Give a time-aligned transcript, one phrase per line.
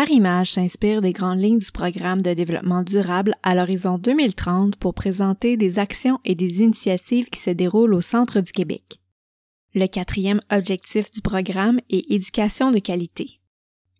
[0.00, 5.58] Arimage s'inspire des grandes lignes du programme de développement durable à l'horizon 2030 pour présenter
[5.58, 8.98] des actions et des initiatives qui se déroulent au centre du Québec.
[9.74, 13.40] Le quatrième objectif du programme est éducation de qualité.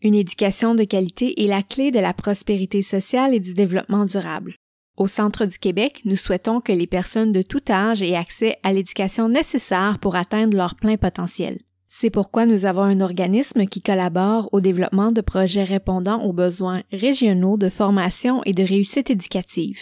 [0.00, 4.54] Une éducation de qualité est la clé de la prospérité sociale et du développement durable.
[4.96, 8.72] Au Centre du Québec, nous souhaitons que les personnes de tout âge aient accès à
[8.72, 11.60] l'éducation nécessaire pour atteindre leur plein potentiel.
[11.92, 16.82] C'est pourquoi nous avons un organisme qui collabore au développement de projets répondant aux besoins
[16.92, 19.80] régionaux de formation et de réussite éducative.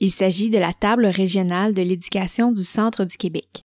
[0.00, 3.60] Il s'agit de la table régionale de l'éducation du Centre du Québec.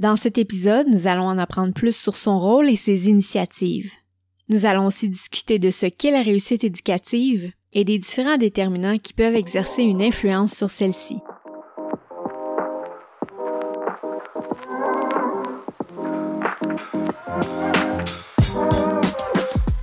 [0.00, 3.92] Dans cet épisode, nous allons en apprendre plus sur son rôle et ses initiatives.
[4.48, 9.12] Nous allons aussi discuter de ce qu'est la réussite éducative et des différents déterminants qui
[9.12, 11.16] peuvent exercer une influence sur celle-ci.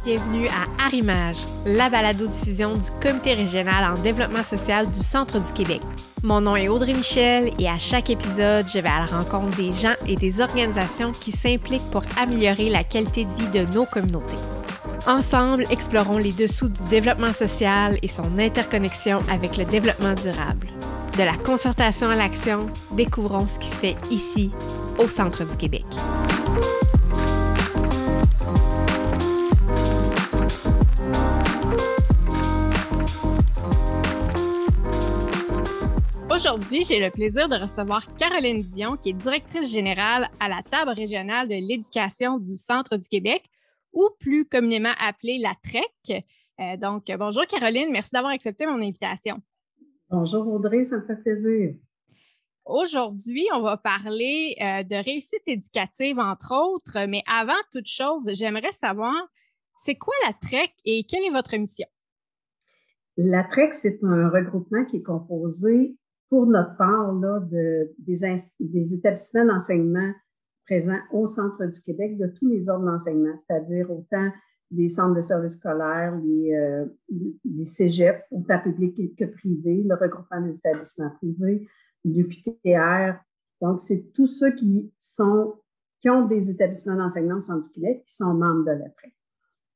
[0.10, 1.36] Bienvenue à Arimage,
[1.68, 5.82] la balado-diffusion du Comité régional en développement social du Centre du Québec.
[6.24, 9.72] Mon nom est Audrey Michel et à chaque épisode, je vais à la rencontre des
[9.72, 14.40] gens et des organisations qui s'impliquent pour améliorer la qualité de vie de nos communautés.
[15.06, 20.70] Ensemble, explorons les dessous du développement social et son interconnexion avec le développement durable.
[21.20, 24.50] De la concertation à l'action, découvrons ce qui se fait ici,
[24.98, 25.86] au Centre du Québec.
[36.60, 40.92] Aujourd'hui, j'ai le plaisir de recevoir Caroline Dion, qui est directrice générale à la table
[40.92, 43.46] régionale de l'éducation du Centre du Québec,
[43.94, 46.26] ou plus communément appelée la TREC.
[46.60, 49.38] Euh, donc, bonjour Caroline, merci d'avoir accepté mon invitation.
[50.10, 51.76] Bonjour Audrey, ça me fait plaisir.
[52.66, 58.74] Aujourd'hui, on va parler euh, de réussite éducative, entre autres, mais avant toute chose, j'aimerais
[58.74, 59.16] savoir,
[59.86, 61.88] c'est quoi la TREC et quelle est votre mission?
[63.16, 65.96] La TREC, c'est un regroupement qui est composé
[66.30, 70.12] pour notre part là, de, des, établissements d'enseignement
[70.66, 74.30] présents au centre du Québec de tous les ordres d'enseignement, c'est-à-dire autant
[74.72, 76.86] les centres de services scolaires, les, euh,
[77.44, 81.68] les cégeps, autant publics que privés, le regroupement des établissements privés,
[82.06, 83.16] l'UQTR.
[83.62, 85.56] Donc, c'est tous ceux qui sont
[86.00, 89.14] qui ont des établissements d'enseignement au centre du Québec qui sont membres de la TREC.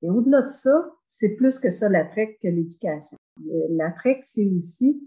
[0.04, 3.18] Et au-delà de ça, c'est plus que ça la TREC que l'éducation.
[3.70, 5.02] La TREC, c'est aussi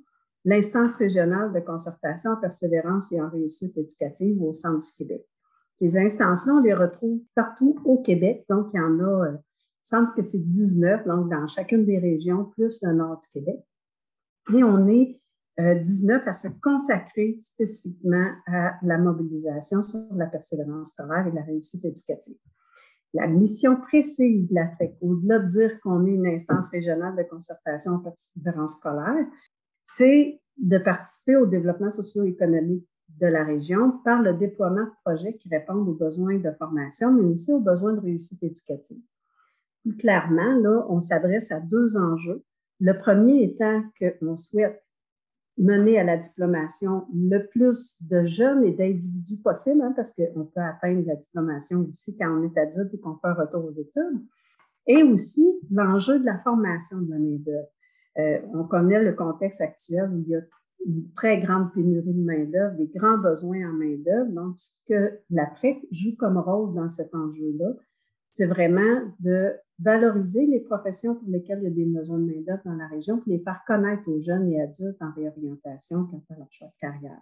[0.46, 5.26] l'instance régionale de concertation en persévérance et en réussite éducative au centre du Québec.
[5.74, 8.46] Ces instances-là, on les retrouve partout au Québec.
[8.48, 11.98] Donc, il y en a, euh, il semble que c'est 19, donc dans chacune des
[11.98, 13.60] régions, plus le nord du Québec.
[14.54, 15.20] Et on est
[15.58, 21.42] 19 euh, à se consacrer spécifiquement à la mobilisation sur la persévérance scolaire et la
[21.42, 22.36] réussite éducative.
[23.14, 27.22] La mission précise de la TREC, au-delà de dire qu'on est une instance régionale de
[27.22, 29.26] concertation en persévérance scolaire,
[29.86, 32.86] c'est de participer au développement socio-économique
[33.20, 37.24] de la région par le déploiement de projets qui répondent aux besoins de formation, mais
[37.24, 39.00] aussi aux besoins de réussite éducative.
[39.82, 42.42] Plus clairement, là, on s'adresse à deux enjeux.
[42.80, 44.82] Le premier étant qu'on souhaite
[45.56, 50.60] mener à la diplomation le plus de jeunes et d'individus possible, hein, parce qu'on peut
[50.60, 54.20] atteindre la diplomation ici quand on est adulte et qu'on fait un retour aux études.
[54.88, 57.68] Et aussi l'enjeu de la formation de la main-d'œuvre.
[58.18, 60.40] Euh, on connaît le contexte actuel où il y a
[60.86, 64.30] une très grande pénurie de main-d'œuvre, des grands besoins en main-d'œuvre.
[64.30, 67.74] Donc, ce que la TREC joue comme rôle dans cet enjeu-là,
[68.30, 72.62] c'est vraiment de valoriser les professions pour lesquelles il y a des besoins de main-d'œuvre
[72.64, 76.38] dans la région, pour les faire connaître aux jeunes et adultes en réorientation quant à
[76.38, 77.20] leur choix de carrière.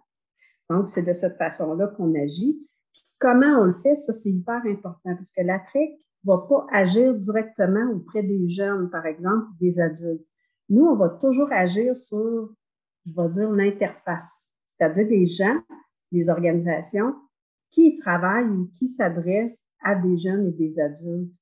[0.71, 2.59] Donc, c'est de cette façon-là qu'on agit.
[3.19, 5.91] comment on le fait, ça, c'est hyper important parce que la TREC
[6.25, 10.26] ne va pas agir directement auprès des jeunes, par exemple, des adultes.
[10.69, 12.54] Nous, on va toujours agir sur,
[13.04, 15.60] je vais dire, l'interface, c'est-à-dire des gens,
[16.10, 17.14] des organisations
[17.70, 21.32] qui travaillent ou qui s'adressent à des jeunes et des adultes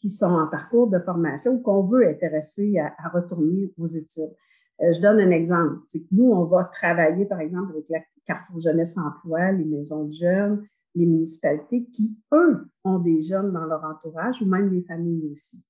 [0.00, 4.32] qui sont en parcours de formation ou qu'on veut intéresser à, retourner aux études.
[4.80, 5.80] Euh, je donne un exemple.
[5.88, 10.04] C'est que nous, on va travailler, par exemple, avec la Carrefour Jeunesse Emploi, les maisons
[10.04, 14.82] de jeunes, les municipalités qui, eux, ont des jeunes dans leur entourage ou même les
[14.82, 15.60] familles aussi.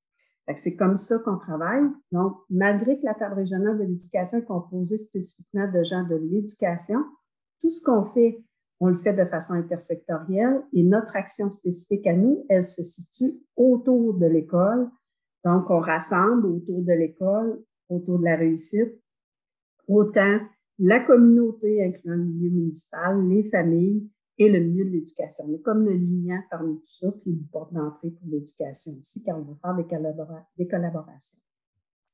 [0.57, 1.85] C'est comme ça qu'on travaille.
[2.11, 7.05] Donc, malgré que la table régionale de l'éducation est composée spécifiquement de gens de l'éducation,
[7.61, 8.43] tout ce qu'on fait,
[8.81, 13.39] on le fait de façon intersectorielle et notre action spécifique à nous, elle se situe
[13.57, 14.89] autour de l'école.
[15.45, 18.99] Donc, on rassemble autour de l'école, autour de la réussite,
[19.87, 20.39] autant
[20.79, 25.45] la communauté, incluant le milieu municipal, les familles, et le milieu de l'éducation.
[25.49, 29.39] Mais comme le lien parmi tout ça, puis une porte d'entrée pour l'éducation aussi, car
[29.39, 29.75] on va faire
[30.57, 31.39] des, collaborations.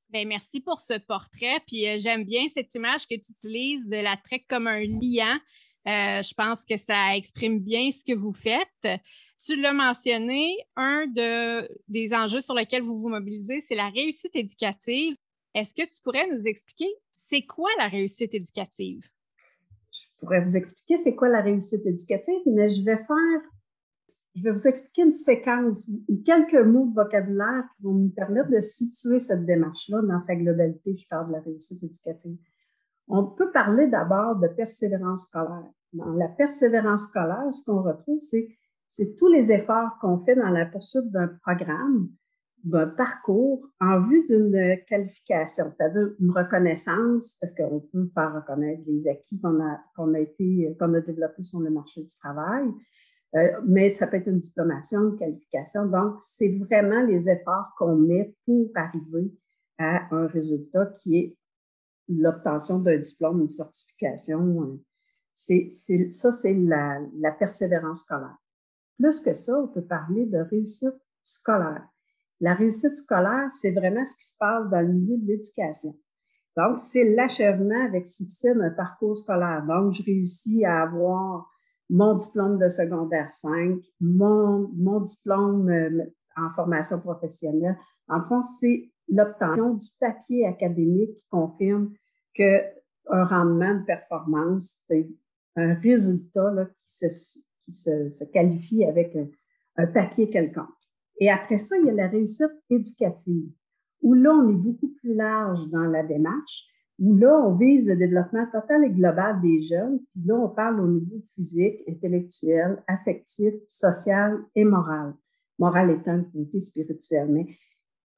[0.09, 1.61] Bien, merci pour ce portrait.
[1.67, 5.39] Puis euh, j'aime bien cette image que tu utilises de la TREC comme un liant.
[5.87, 9.01] Euh, je pense que ça exprime bien ce que vous faites.
[9.45, 14.35] Tu l'as mentionné, un de, des enjeux sur lesquels vous vous mobilisez, c'est la réussite
[14.35, 15.17] éducative.
[15.55, 16.89] Est-ce que tu pourrais nous expliquer
[17.31, 19.03] c'est quoi la réussite éducative?
[20.25, 23.43] Je pourrais vous expliquer c'est quoi la réussite éducative, mais je vais faire
[24.35, 25.87] je vais vous expliquer une séquence,
[26.25, 30.97] quelques mots de vocabulaire qui vont nous permettre de situer cette démarche-là dans sa globalité.
[30.97, 32.37] Je parle de la réussite éducative.
[33.07, 35.71] On peut parler d'abord de persévérance scolaire.
[35.93, 40.67] Dans la persévérance scolaire, ce qu'on retrouve, c'est tous les efforts qu'on fait dans la
[40.67, 42.09] poursuite d'un programme,
[42.65, 49.07] d'un parcours en vue d'une qualification, c'est-à-dire une reconnaissance, parce qu'on peut faire reconnaître les
[49.09, 52.67] acquis qu'on a, qu'on a été, qu'on a développés sur le marché du travail,
[53.37, 55.87] euh, mais ça peut être une diplomation, une qualification.
[55.87, 59.31] Donc, c'est vraiment les efforts qu'on met pour arriver
[59.79, 61.37] à un résultat qui est
[62.09, 64.81] l'obtention d'un diplôme, une certification.
[65.33, 65.69] C'est,
[66.11, 68.39] ça, c'est la, la persévérance scolaire.
[68.99, 71.89] Plus que ça, on peut parler de réussite scolaire.
[72.45, 75.97] La réussite scolaire, c'est vraiment ce qui se passe dans le milieu de l'éducation.
[76.59, 79.65] Donc, c'est l'achèvement avec succès d'un parcours scolaire.
[79.67, 81.51] Donc, je réussis à avoir
[81.89, 86.05] mon diplôme de secondaire 5, mon, diplôme euh,
[86.37, 87.79] en formation professionnelle.
[88.09, 91.95] En fond, c'est l'obtention du papier académique qui confirme
[92.35, 92.61] qu'un
[93.07, 94.83] rendement de performance,
[95.57, 96.53] un résultat
[96.85, 97.09] qui,
[97.71, 99.29] se, qualifie avec un,
[99.77, 100.84] un papier quelconque.
[101.21, 103.51] Et après ça, il y a la réussite éducative,
[104.03, 106.69] où là, on est beaucoup plus large dans la démarche
[106.99, 109.99] où là, on vise le développement total et global des jeunes.
[110.13, 115.15] Puis là, on parle au niveau physique, intellectuel, affectif, social et moral.
[115.59, 117.29] Moral étant le côté spirituel.
[117.31, 117.47] Mais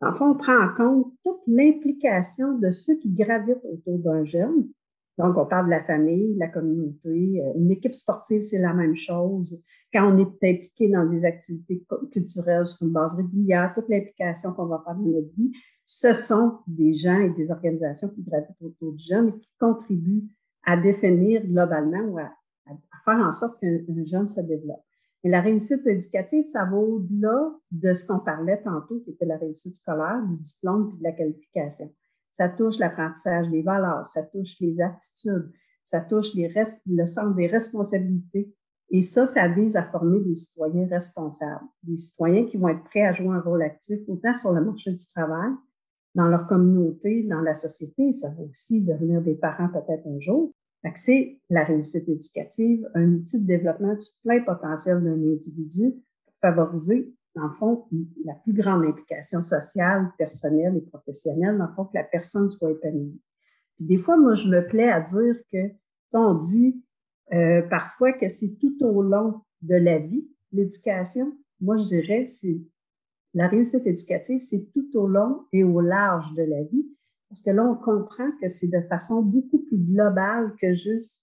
[0.00, 4.68] enfin, on prend en compte toute l'implication de ceux qui gravitent autour d'un jeune.
[5.18, 7.42] Donc, on parle de la famille, la communauté.
[7.42, 9.62] Euh, une équipe sportive, c'est la même chose.
[9.92, 11.82] Quand on est impliqué dans des activités
[12.12, 15.52] culturelles sur une base régulière, toute l'implication qu'on va faire dans notre vie,
[15.86, 20.24] ce sont des gens et des organisations qui gravitent autour du jeune et qui contribuent
[20.64, 22.30] à définir globalement ou à,
[23.04, 24.82] faire en sorte qu'un jeune se développe.
[25.22, 29.36] Mais la réussite éducative, ça va au-delà de ce qu'on parlait tantôt, qui était la
[29.36, 31.92] réussite scolaire, du diplôme et de la qualification.
[32.36, 35.50] Ça touche l'apprentissage des valeurs, ça touche les attitudes,
[35.82, 38.54] ça touche le sens des responsabilités.
[38.90, 43.06] Et ça, ça vise à former des citoyens responsables, des citoyens qui vont être prêts
[43.06, 45.50] à jouer un rôle actif autant sur le marché du travail
[46.14, 48.12] dans leur communauté, dans la société.
[48.12, 50.52] Ça va aussi devenir des parents peut-être un jour.
[50.94, 55.94] c'est la réussite éducative, un outil de développement du plein potentiel d'un individu
[56.26, 57.86] pour favoriser, dans le fond,
[58.24, 62.70] la plus grande implication sociale, personnelle et professionnelle, dans le fond, que la personne soit
[62.70, 63.20] épanouie.
[63.76, 65.58] Puis des fois, moi, je me plais à dire que,
[66.14, 66.82] on dit
[67.34, 71.36] euh, parfois que c'est tout au long de la vie, l'éducation.
[71.60, 72.58] Moi, je dirais, c'est
[73.34, 76.88] la réussite éducative, c'est tout au long et au large de la vie,
[77.28, 81.22] parce que là, on comprend que c'est de façon beaucoup plus globale que juste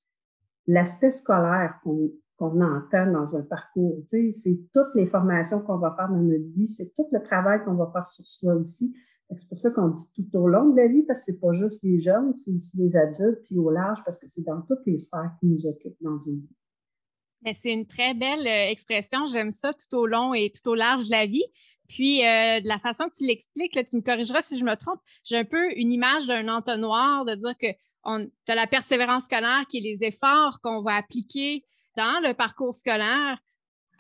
[0.67, 2.11] l'aspect scolaire qu'on
[2.47, 4.03] entend dans un parcours.
[4.05, 7.75] C'est toutes les formations qu'on va faire dans notre vie, c'est tout le travail qu'on
[7.75, 8.95] va faire sur soi aussi.
[9.35, 11.53] C'est pour ça qu'on dit tout au long de la vie, parce que c'est pas
[11.53, 14.85] juste les jeunes, c'est aussi les adultes, puis au large, parce que c'est dans toutes
[14.85, 17.55] les sphères qui nous occupent dans une vie.
[17.61, 19.27] C'est une très belle euh, expression.
[19.27, 21.43] J'aime ça tout au long et tout au large de la vie.
[21.89, 24.99] Puis, euh, de la façon que tu l'expliques, tu me corrigeras si je me trompe,
[25.23, 27.67] j'ai un peu une image d'un entonnoir, de dire que
[28.05, 32.73] tu as la persévérance scolaire qui est les efforts qu'on va appliquer dans le parcours
[32.73, 33.37] scolaire.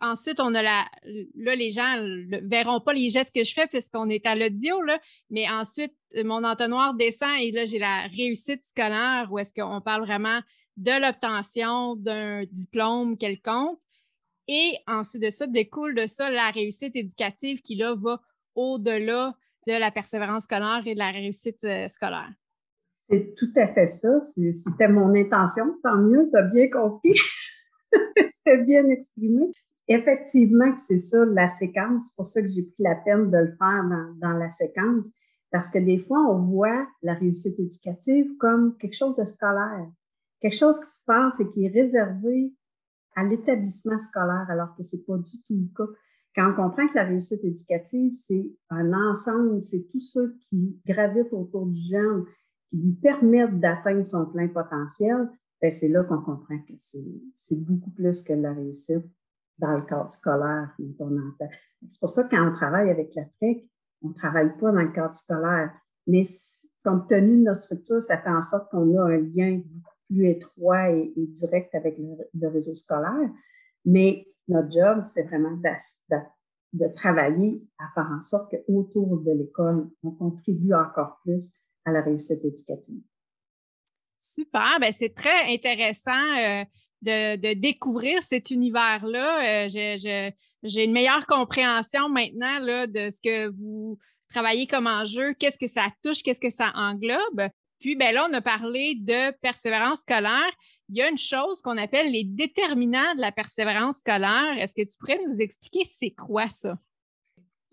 [0.01, 0.85] Ensuite, on a la.
[1.35, 4.81] Là, les gens ne verront pas les gestes que je fais puisqu'on est à l'audio.
[5.29, 5.93] Mais ensuite,
[6.25, 10.41] mon entonnoir descend et là, j'ai la réussite scolaire où est-ce qu'on parle vraiment
[10.77, 13.79] de l'obtention d'un diplôme quelconque.
[14.47, 18.21] Et ensuite de ça, découle de ça la réussite éducative qui, là, va
[18.55, 19.35] au-delà
[19.67, 22.31] de la persévérance scolaire et de la réussite euh, scolaire.
[23.09, 24.19] C'est tout à fait ça.
[24.21, 25.77] C'était mon intention.
[25.83, 27.19] Tant mieux, tu as bien compris.
[28.29, 29.51] C'était bien exprimé.
[29.87, 32.07] Effectivement c'est ça, la séquence.
[32.09, 33.83] C'est pour ça que j'ai pris la peine de le faire
[34.21, 35.07] dans, la séquence.
[35.51, 39.87] Parce que des fois, on voit la réussite éducative comme quelque chose de scolaire.
[40.39, 42.53] Quelque chose qui se passe et qui est réservé
[43.15, 45.91] à l'établissement scolaire, alors que c'est pas du tout le cas.
[46.35, 51.31] Quand on comprend que la réussite éducative, c'est un ensemble, c'est tous ceux qui gravitent
[51.31, 52.25] autour du jeune,
[52.69, 55.29] qui lui permettent d'atteindre son plein potentiel,
[55.69, 59.05] c'est là qu'on comprend que c'est beaucoup plus que la réussite
[59.59, 61.49] dans le cadre scolaire dont on entend.
[61.87, 63.69] C'est pour ça que quand on travaille avec la TREC,
[64.01, 65.71] on ne travaille pas dans le cadre scolaire.
[66.07, 66.23] mais
[66.83, 70.27] compte tenu de notre structure, ça fait en sorte qu'on a un lien beaucoup plus
[70.29, 73.29] étroit et, direct avec le, réseau scolaire.
[73.85, 75.57] Mais notre job, c'est vraiment
[76.73, 81.53] de, travailler à faire en sorte qu'autour de l'école, on contribue encore plus
[81.85, 83.01] à la réussite éducative.
[84.23, 86.63] Super, ben c'est très intéressant euh,
[87.01, 89.65] de, découvrir cet univers-là.
[89.65, 93.97] Euh, j'ai une meilleure compréhension maintenant de ce que vous
[94.29, 97.49] travaillez comme enjeu, qu'est-ce que ça touche, qu'est-ce que ça englobe?
[97.81, 100.53] Puis ben là, on a parlé de persévérance scolaire.
[100.87, 104.57] Il y a une chose qu'on appelle les déterminants de la persévérance scolaire.
[104.57, 106.77] Est-ce que tu pourrais nous expliquer c'est quoi ça?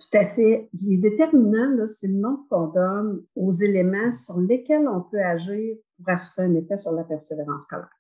[0.00, 0.70] Tout à fait.
[0.80, 6.08] Les déterminants, c'est le nom qu'on donne aux éléments sur lesquels on peut agir pour
[6.08, 7.90] assurer un effet sur la persévérance scolaire.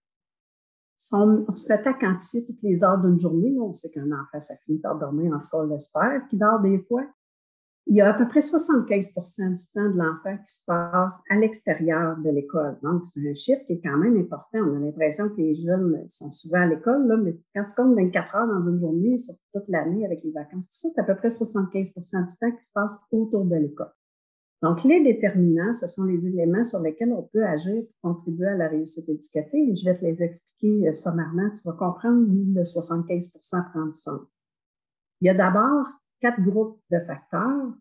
[1.12, 3.54] On, se fait à quantifier toutes les heures d'une journée.
[3.60, 6.60] On sait qu'un enfant, ça finit par dormir, en tout cas, on l'espère, qui dort
[6.60, 7.04] des fois
[7.90, 9.14] il y a à peu près 75 du
[9.74, 12.78] temps de l'enfant qui se passe à l'extérieur de l'école.
[12.84, 14.60] Donc, c'est un chiffre qui est quand même important.
[14.60, 17.96] On a l'impression que les jeunes sont souvent à l'école, là, mais quand tu comptes
[17.96, 21.02] 24 heures dans une journée, sur toute l'année avec les vacances, tout ça, c'est à
[21.02, 23.90] peu près 75 du temps qui se passe autour de l'école.
[24.62, 28.54] Donc, les déterminants, ce sont les éléments sur lesquels on peut agir pour contribuer à
[28.54, 29.74] la réussite éducative.
[29.74, 31.50] je vais te les expliquer euh, sommairement.
[31.50, 33.32] Tu vas comprendre où le 75
[33.72, 34.20] prend du sens.
[35.20, 35.86] Il y a d'abord
[36.20, 37.72] quatre groupes de facteurs.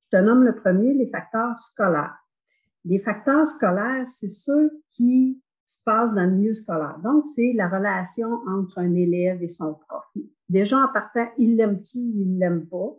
[0.00, 2.16] Je te nomme le premier, les facteurs scolaires.
[2.84, 6.98] Les facteurs scolaires, c'est ceux qui se passent dans le milieu scolaire.
[7.02, 10.04] Donc, c'est la relation entre un élève et son prof.
[10.48, 12.96] Déjà, en partant, il l'aime-tu ou il l'aime pas?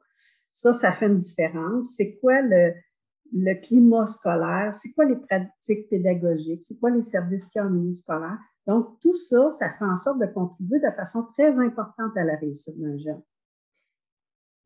[0.52, 1.96] Ça, ça fait une différence.
[1.96, 2.74] C'est quoi le,
[3.34, 4.74] le climat scolaire?
[4.74, 6.64] C'est quoi les pratiques pédagogiques?
[6.64, 8.40] C'est quoi les services qu'il y a en milieu scolaire?
[8.66, 12.36] Donc, tout ça, ça fait en sorte de contribuer de façon très importante à la
[12.36, 13.22] réussite d'un jeune.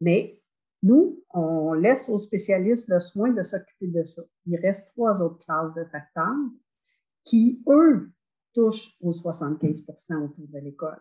[0.01, 0.39] Mais
[0.81, 4.21] nous, on laisse aux spécialistes le soin de s'occuper de ça.
[4.45, 6.35] Il reste trois autres classes de facteurs
[7.25, 8.11] qui, eux,
[8.53, 10.99] touchent aux 75% autour de l'école.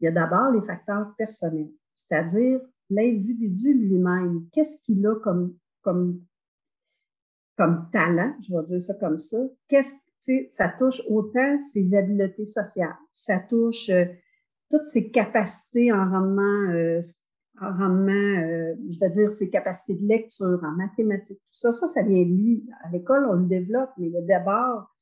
[0.00, 4.48] Il y a d'abord les facteurs personnels, c'est-à-dire l'individu lui-même.
[4.52, 6.24] Qu'est-ce qu'il a comme, comme,
[7.56, 9.38] comme talent, je vais dire ça comme ça?
[9.68, 9.94] Qu'est-ce,
[10.50, 14.04] ça touche autant ses habiletés sociales, ça touche euh,
[14.70, 17.00] toutes ses capacités en rendement euh,
[17.60, 21.88] en rendement, euh, je veux dire, ses capacités de lecture, en mathématiques, tout ça, ça,
[21.88, 22.66] ça vient de lui.
[22.84, 24.94] À l'école, on le développe, mais il y a d'abord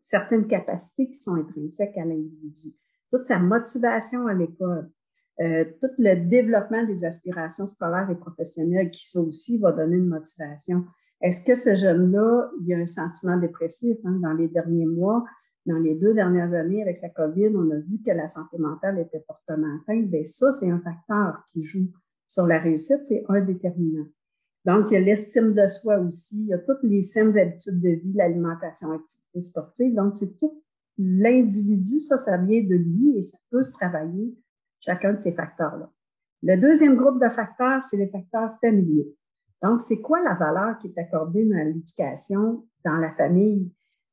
[0.00, 2.74] certaines capacités qui sont intrinsèques à l'individu.
[3.10, 4.90] Toute sa motivation à l'école,
[5.40, 10.08] euh, tout le développement des aspirations scolaires et professionnelles, qui ça aussi va donner une
[10.08, 10.84] motivation.
[11.20, 15.24] Est-ce que ce jeune-là, il y a un sentiment dépressif hein, dans les derniers mois?
[15.66, 18.98] Dans les deux dernières années, avec la COVID, on a vu que la santé mentale
[18.98, 20.10] était fortement atteinte.
[20.10, 21.88] Bien, ça, c'est un facteur qui joue
[22.26, 24.06] sur la réussite, c'est un déterminant.
[24.64, 27.80] Donc, il y a l'estime de soi aussi, il y a toutes les saines habitudes
[27.80, 29.94] de vie, l'alimentation, l'activité sportive.
[29.94, 30.62] Donc, c'est tout
[30.96, 34.34] l'individu, ça, ça vient de lui et ça peut se travailler,
[34.80, 35.90] chacun de ces facteurs-là.
[36.42, 39.06] Le deuxième groupe de facteurs, c'est les facteurs familiaux.
[39.62, 43.70] Donc, c'est quoi la valeur qui est accordée dans l'éducation, dans la famille?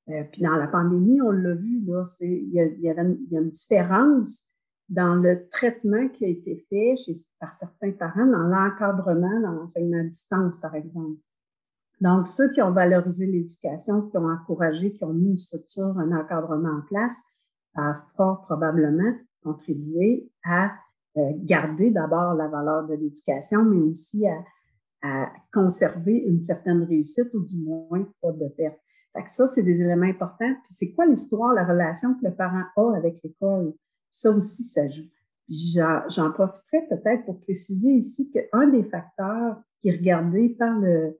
[0.09, 3.39] Euh, puis dans la pandémie, on l'a vu, là, il y, a, il y a
[3.39, 4.50] une différence
[4.91, 10.01] dans le traitement qui a été fait chez, par certains parents, dans l'encadrement, dans l'enseignement
[10.01, 11.17] à distance, par exemple.
[12.01, 16.11] Donc, ceux qui ont valorisé l'éducation, qui ont encouragé, qui ont mis une structure, un
[16.11, 17.15] encadrement en place,
[17.75, 20.71] a fort probablement contribué à
[21.17, 24.43] euh, garder d'abord la valeur de l'éducation, mais aussi à,
[25.03, 28.79] à, conserver une certaine réussite ou du moins pas de perte.
[29.13, 30.53] Fait que ça, c'est des éléments importants.
[30.65, 33.73] Puis c'est quoi l'histoire, la relation que le parent a avec l'école?
[34.11, 35.09] Ça aussi, ça joue.
[35.49, 41.17] J'en profiterai peut-être pour préciser ici qu'un des facteurs qui est regardé par le,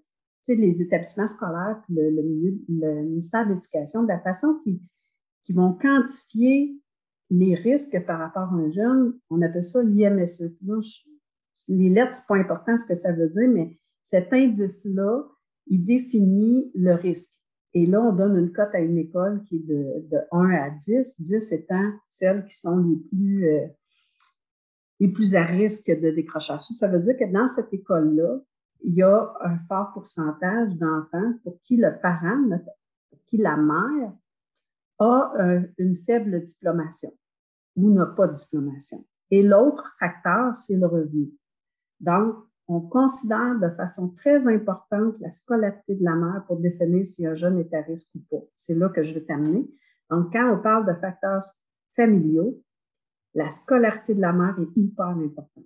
[0.47, 6.77] les établissements scolaires et le, ministère de l'Éducation, de la façon qu'ils vont quantifier
[7.29, 10.43] les risques par rapport à un jeune, on appelle ça l'IMSE.
[11.67, 15.23] Les lettres, c'est pas important ce que ça veut dire, mais cet indice-là,
[15.67, 17.40] il définit le risque.
[17.73, 20.69] Et là, on donne une cote à une école qui est de, de 1 à
[20.71, 23.67] 10, 10 étant celles qui sont les plus, euh,
[24.99, 26.61] les plus à risque de décrochage.
[26.61, 28.39] Ça veut dire que dans cette école-là,
[28.83, 32.49] il y a un fort pourcentage d'enfants pour qui le parent,
[33.09, 34.13] pour qui la mère
[34.99, 35.33] a
[35.77, 37.11] une faible diplomation
[37.75, 39.05] ou n'a pas de diplomation.
[39.29, 41.31] Et l'autre facteur, c'est le revenu.
[41.99, 42.35] Donc,
[42.71, 47.33] on considère de façon très importante la scolarité de la mère pour définir si un
[47.33, 48.45] jeune est à risque ou pas.
[48.55, 49.69] C'est là que je vais t'amener.
[50.09, 51.41] Donc, quand on parle de facteurs
[51.95, 52.61] familiaux,
[53.33, 55.65] la scolarité de la mère est hyper importante.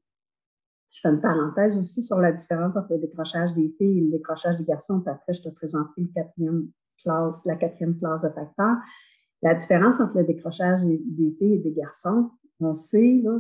[0.90, 4.12] Je fais une parenthèse aussi sur la différence entre le décrochage des filles et le
[4.12, 5.00] décrochage des garçons.
[5.02, 6.70] Puis après, je te présenterai le quatrième
[7.04, 8.78] classe, la quatrième classe de facteurs.
[9.44, 13.40] La différence entre le décrochage des filles et des garçons, on sait, là,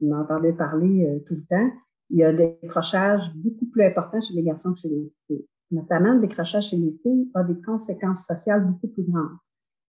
[0.00, 1.70] vous m'entendez parler euh, tout le temps,
[2.10, 5.46] il y a des décrochages beaucoup plus importants chez les garçons que chez les filles.
[5.70, 9.38] Notamment, le décrochage chez les filles a des conséquences sociales beaucoup plus grandes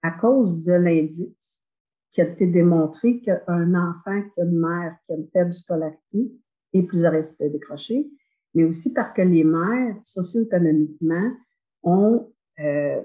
[0.06, 1.64] à cause de l'indice
[2.12, 6.32] qui a été démontré qu'un enfant qui a une mère qui a une faible scolarité
[6.74, 8.08] est plus à risque de décrocher,
[8.54, 11.32] mais aussi parce que les mères, socio-économiquement,
[11.84, 13.02] ont, euh,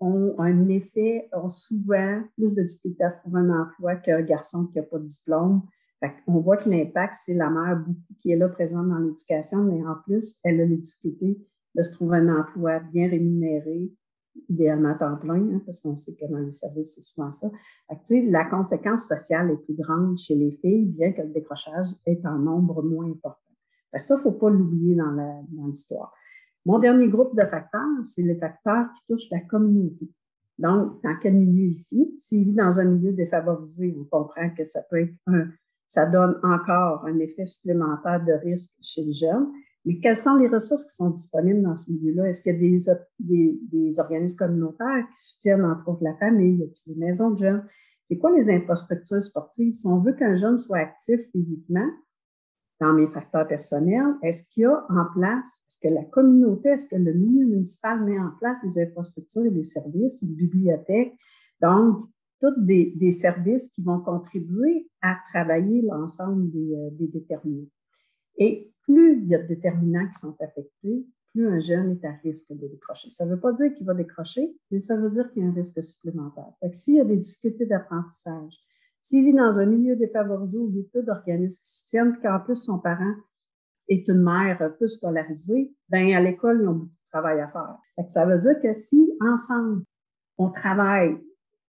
[0.00, 4.78] ont, un effet, ont souvent plus de difficultés à trouver un emploi qu'un garçon qui
[4.78, 5.62] n'a pas de diplôme.
[6.26, 9.84] On voit que l'impact, c'est la mère beaucoup qui est là présente dans l'éducation, mais
[9.86, 11.38] en plus, elle a les difficultés
[11.74, 13.90] de se trouver un emploi bien rémunéré,
[14.48, 17.50] idéalement temps plein, hein, parce qu'on sait que dans les services, c'est souvent ça.
[18.10, 22.38] la conséquence sociale est plus grande chez les filles, bien que le décrochage est en
[22.38, 23.40] nombre moins important.
[23.94, 26.12] ça, il ne faut pas l'oublier dans l'histoire.
[26.64, 30.10] Mon dernier groupe de facteurs, c'est les facteurs qui touchent la communauté.
[30.58, 32.14] Donc, dans quel milieu il vit?
[32.18, 35.48] S'il vit dans un milieu défavorisé, on comprend que ça peut être un,
[35.86, 39.48] ça donne encore un effet supplémentaire de risque chez le jeune.
[39.84, 42.28] Mais quelles sont les ressources qui sont disponibles dans ce milieu-là?
[42.28, 46.56] Est-ce qu'il y a des, organismes communautaires qui soutiennent, entre autres, la famille?
[46.56, 47.64] Y a des maisons de jeunes?
[48.02, 49.74] C'est quoi les infrastructures sportives?
[49.74, 51.88] Si on veut qu'un jeune soit actif physiquement,
[52.80, 56.86] dans mes facteurs personnels, est-ce qu'il y a en place, est-ce que la communauté, est-ce
[56.88, 61.14] que le milieu municipal met en place des infrastructures et des services, une bibliothèque?
[61.62, 62.06] Donc,
[62.54, 67.68] tous des, services qui vont contribuer à travailler l'ensemble des, euh, des déterminants.
[68.38, 72.12] Et plus il y a de déterminants qui sont affectés, plus un jeune est à
[72.22, 73.10] risque de décrocher.
[73.10, 75.48] Ça ne veut pas dire qu'il va décrocher, mais ça veut dire qu'il y a
[75.48, 76.50] un risque supplémentaire.
[76.60, 78.54] Fait que s'il y a des difficultés d'apprentissage,
[79.02, 82.40] s'il vit dans un milieu défavorisé où il y a peu d'organismes qui soutiennent, qu'en
[82.40, 83.14] plus son parent
[83.88, 87.76] est une mère peu scolarisée, ben à l'école, ils ont beaucoup de travail à faire.
[87.94, 89.84] Fait ça veut dire que si ensemble,
[90.38, 91.16] on travaille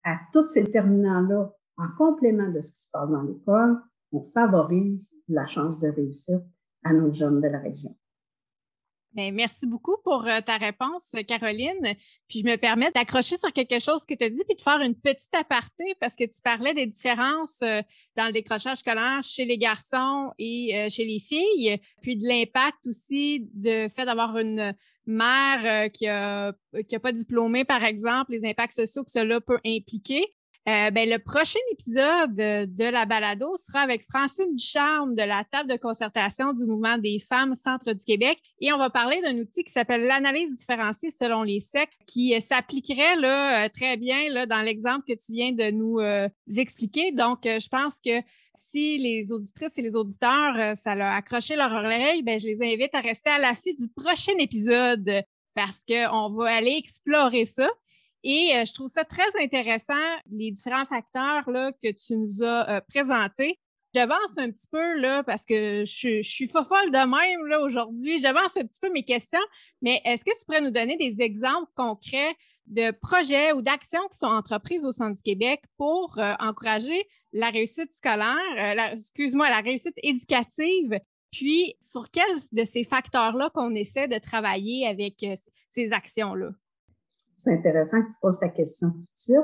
[0.04, 3.78] à tous ces déterminants-là en complément de ce qui se passe dans l'école,
[4.12, 6.44] on favorise la chance de réussite
[6.84, 7.96] à nos jeunes de la région.
[9.14, 11.96] Bien, merci beaucoup pour euh, ta réponse, Caroline.
[12.28, 14.82] Puis je me permets d'accrocher sur quelque chose que tu as dit, puis de faire
[14.82, 17.84] une petite aparté parce que tu parlais des différences euh,
[18.16, 22.88] dans le décrochage scolaire chez les garçons et euh, chez les filles, puis de l'impact
[22.88, 24.74] aussi de fait d'avoir une
[25.06, 26.54] mère qui n'a
[26.88, 30.26] qui a pas diplômé, par exemple, les impacts sociaux que cela peut impliquer.
[30.70, 35.70] Euh, ben, le prochain épisode de, la balado sera avec Francine Ducharme de la table
[35.70, 39.66] de concertation du mouvement des femmes Centre du Québec et on va parler d'un outil
[39.66, 44.46] qui s'appelle l'analyse différenciée selon les sectes qui euh, s'appliquerait là, euh, très bien là,
[44.46, 46.00] dans l'exemple que tu viens de nous
[46.56, 47.12] expliquer.
[47.12, 48.22] Donc, je pense que
[48.56, 52.62] si les auditrices et les auditeurs, ça leur a accroché leur oreille, ben, je les
[52.62, 55.24] invite à rester à l'affût du prochain épisode
[55.56, 57.68] parce qu'on va aller explorer ça.
[58.24, 59.94] Et euh, je trouve ça très intéressant,
[60.32, 63.60] les différents facteurs là, que tu nous as euh, présentés.
[63.94, 68.18] J'avance un petit peu là parce que je, suis folle de même aujourd'hui.
[68.18, 69.44] J'avance un petit peu mes questions,
[69.82, 74.18] mais est-ce que tu pourrais nous donner des exemples concrets de projets ou d'actions qui
[74.18, 79.96] sont entreprises au Centre du Québec pour euh, encourager la réussite scolaire, excuse-moi, la réussite
[80.02, 81.00] éducative,
[81.32, 85.26] puis sur quels de ces facteurs-là qu'on essaie de travailler avec
[85.72, 86.52] ces actions-là?
[87.36, 89.38] C'est intéressant que tu poses ta question tout de suite.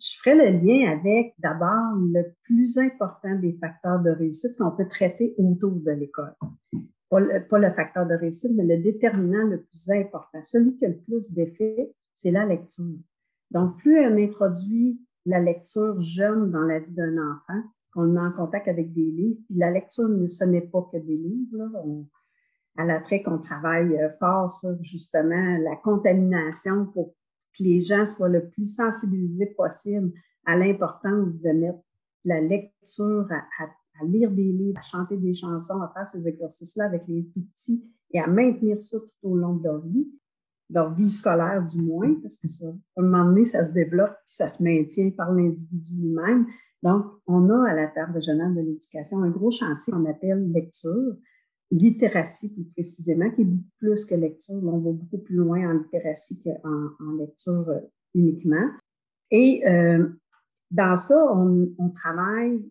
[0.00, 4.88] Je ferai le lien avec d'abord le plus important des facteurs de réussite qu'on peut
[4.88, 6.34] traiter autour de l'école.
[7.10, 10.42] Pas le, facteur de réussite, mais le déterminant le plus important.
[10.42, 12.96] Celui qui a le plus d'effet, c'est la lecture.
[13.50, 17.60] Donc, plus on introduit la lecture jeune dans la vie d'un enfant,
[17.92, 20.98] qu'on le met en contact avec des livres, puis la lecture, ce n'est pas que
[20.98, 21.58] des livres.
[21.58, 21.68] Là.
[22.78, 27.14] à la traite, qu'on travaille euh, fort sur justement la contamination pour
[27.56, 30.12] que les gens soient le plus sensibilisés possible
[30.46, 31.80] à l'importance de mettre
[32.24, 37.02] la lecture, à, lire des livres, à chanter des chansons, à faire ces exercices-là avec
[37.06, 40.08] les tout petits et à maintenir ça tout au long de leur vie,
[40.70, 44.14] leur vie scolaire du moins, parce que ça, à un moment donné, ça se développe
[44.24, 46.46] puis ça se maintient par l'individu lui-même.
[46.82, 51.16] Donc, on a à la table régionale de l'éducation un gros chantier qu'on appelle lecture,
[51.70, 54.60] littératie plus précisément, qui est beaucoup plus que lecture.
[54.62, 57.80] on va beaucoup plus loin en littératie qu'en en lecture euh,
[58.14, 58.68] uniquement.
[59.30, 60.08] Et euh,
[60.70, 62.68] dans ça, on, on, travaille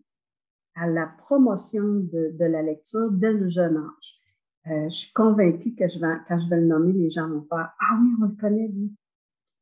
[0.74, 4.20] à la promotion de, de, la lecture dès le jeune âge.
[4.66, 7.46] Euh, je suis convaincue que je vais, quand je vais le nommer, les gens vont
[7.48, 8.92] faire Ah oui, on le connaît, lui.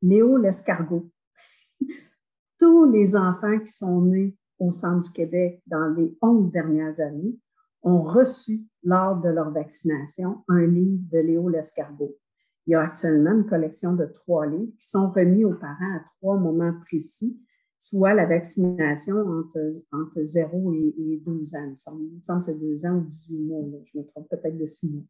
[0.03, 1.09] Léo l'escargot.
[2.59, 7.39] Tous les enfants qui sont nés au centre du Québec dans les 11 dernières années
[7.83, 12.17] ont reçu lors de leur vaccination un livre de Léo Lescargot.
[12.67, 16.05] Il y a actuellement une collection de trois livres qui sont remis aux parents à
[16.17, 17.41] trois moments précis,
[17.79, 21.65] soit la vaccination entre, entre 0 et, 12 ans.
[21.65, 23.65] Il me semble, que c'est 2 ans ou 18 mois.
[23.85, 25.05] Je me trompe peut-être de 6 mois.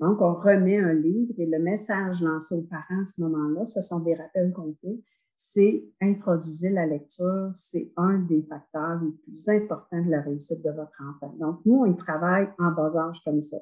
[0.00, 3.80] Donc, on remet un livre et le message lancé aux parents à ce moment-là, ce
[3.80, 5.00] sont des rappels complets
[5.40, 10.70] c'est introduire la lecture, c'est un des facteurs les plus importants de la réussite de
[10.70, 11.32] votre enfant.
[11.38, 13.58] Donc, nous, on travaille en bas âge comme ça.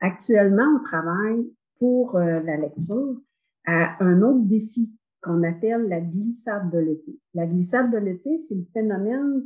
[0.00, 3.20] Actuellement, on travaille pour euh, la lecture
[3.66, 7.20] à un autre défi qu'on appelle la glissade de l'été.
[7.34, 9.44] La glissade de l'été, c'est le phénomène,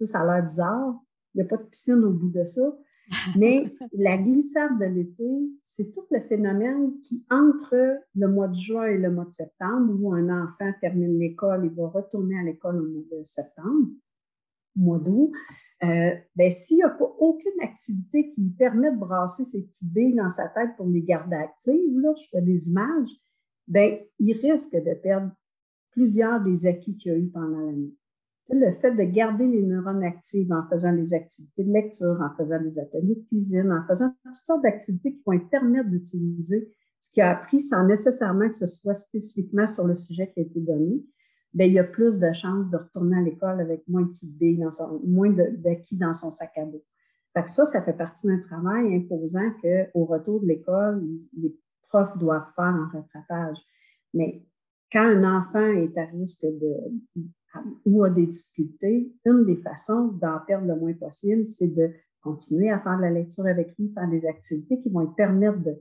[0.00, 0.98] ça a l'air bizarre,
[1.34, 2.74] il n'y a pas de piscine au bout de ça,
[3.36, 8.86] mais la glissade de l'été, c'est tout le phénomène qui, entre le mois de juin
[8.86, 12.80] et le mois de septembre, où un enfant termine l'école et va retourner à l'école
[12.80, 13.88] au mois de septembre,
[14.74, 15.32] mois d'août,
[15.84, 19.92] euh, ben, s'il n'y a pas aucune activité qui lui permet de brasser ses petites
[19.92, 23.10] billes dans sa tête pour les garder actives, là, je fais des images,
[23.68, 25.30] ben, il risque de perdre
[25.90, 27.94] plusieurs des acquis qu'il a eu pendant l'année
[28.54, 32.60] le fait de garder les neurones actifs en faisant des activités de lecture, en faisant
[32.60, 37.22] des ateliers de cuisine, en faisant toutes sortes d'activités qui vont permettre d'utiliser ce qu'il
[37.22, 41.04] a appris sans nécessairement que ce soit spécifiquement sur le sujet qui a été donné,
[41.54, 44.36] bien, il y a plus de chances de retourner à l'école avec moins de petites
[44.36, 44.64] billes,
[45.04, 46.84] moins d'acquis dans son sac à dos.
[47.34, 51.04] Fait ça, ça fait partie d'un travail imposant qu'au retour de l'école,
[51.36, 53.58] les profs doivent faire un rattrapage.
[54.14, 54.42] Mais
[54.90, 56.74] quand un enfant est à risque de,
[57.84, 61.90] ou a des difficultés, une des façons d'en perdre le moins possible, c'est de
[62.20, 65.58] continuer à faire de la lecture avec lui, faire des activités qui vont lui permettre
[65.60, 65.76] de,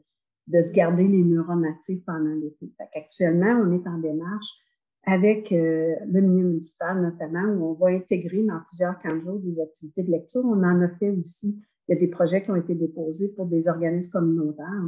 [0.48, 2.72] de se garder les neurones actifs pendant l'été.
[2.96, 4.62] Actuellement, on est en démarche
[5.06, 10.04] avec euh, le milieu municipal notamment, où on va intégrer dans plusieurs camps des activités
[10.04, 10.42] de lecture.
[10.44, 11.60] On en a fait aussi.
[11.88, 14.82] Il y a des projets qui ont été déposés pour des organismes communautaires.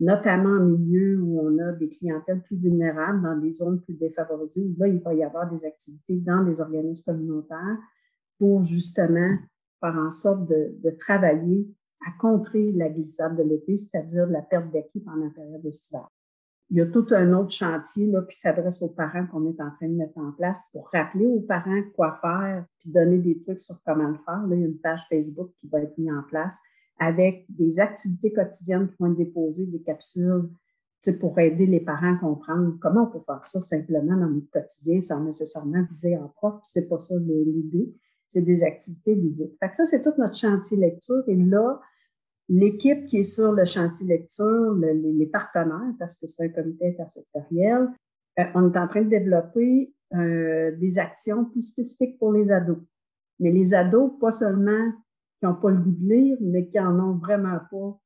[0.00, 4.74] Notamment en milieu où on a des clientèles plus vulnérables, dans des zones plus défavorisées,
[4.78, 7.78] là, il va y avoir des activités dans des organismes communautaires
[8.38, 9.36] pour justement
[9.80, 11.68] faire en sorte de, travailler
[12.06, 16.06] à contrer la glissade de l'été, c'est-à-dire la perte d'acquis pendant la période estivale.
[16.70, 19.88] Il y a tout un autre chantier qui s'adresse aux parents qu'on est en train
[19.88, 23.80] de mettre en place pour rappeler aux parents quoi faire, puis donner des trucs sur
[23.84, 24.46] comment le faire.
[24.46, 26.60] Là, il y a une page Facebook qui va être mise en place
[26.98, 30.48] avec des activités quotidiennes qui vont être déposées, des capsules,
[31.20, 35.00] pour aider les parents à comprendre comment on peut faire ça simplement dans notre quotidien
[35.00, 36.58] sans nécessairement viser en prof.
[36.62, 37.94] C'est pas ça l'idée.
[38.26, 39.56] C'est des activités ludiques.
[39.60, 41.22] Fait que ça, c'est tout notre chantier lecture.
[41.28, 41.80] Et là,
[42.48, 47.88] l'équipe qui est sur le chantier lecture, les, partenaires, parce que c'est un comité intersectoriel,
[48.38, 52.78] euh, on est en train de développer euh, des actions plus spécifiques pour les ados.
[53.38, 54.92] Mais les ados, pas seulement
[55.38, 58.00] qui n'ont pas le goût de lire, mais qui en ont vraiment pas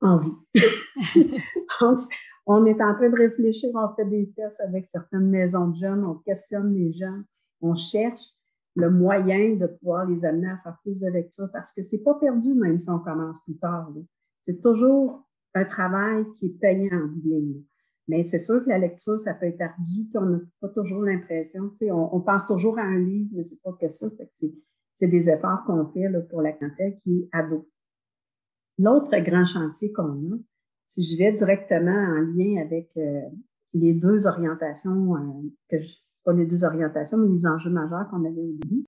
[0.00, 0.32] envie.
[1.80, 2.00] Donc,
[2.46, 6.04] on est en train de réfléchir, on fait des tests avec certaines maisons de jeunes,
[6.04, 7.20] on questionne les gens,
[7.60, 8.32] on cherche
[8.74, 12.14] le moyen de pouvoir les amener à faire plus de lecture parce que c'est pas
[12.14, 13.92] perdu même si on commence plus tard.
[14.40, 17.62] C'est toujours un travail qui est payant en ligne.
[18.08, 21.02] Mais c'est sûr que la lecture, ça peut être ardu, puis on n'a pas toujours
[21.02, 24.10] l'impression, tu sais, on, pense toujours à un livre, mais c'est pas que ça.
[24.10, 24.46] Fait que
[24.92, 27.68] c'est des efforts qu'on fait pour la clientèle qui est ado.
[28.78, 30.38] L'autre grand chantier qu'on a,
[30.86, 33.22] si je vais directement en lien avec euh,
[33.74, 35.76] les deux orientations, euh, que
[36.24, 38.84] pas les deux orientations, mais les enjeux majeurs qu'on avait au début,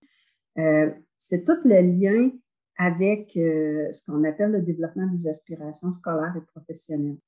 [0.58, 2.30] euh, c'est tout le lien
[2.76, 7.18] avec ce qu'on appelle le développement des aspirations scolaires et professionnelles.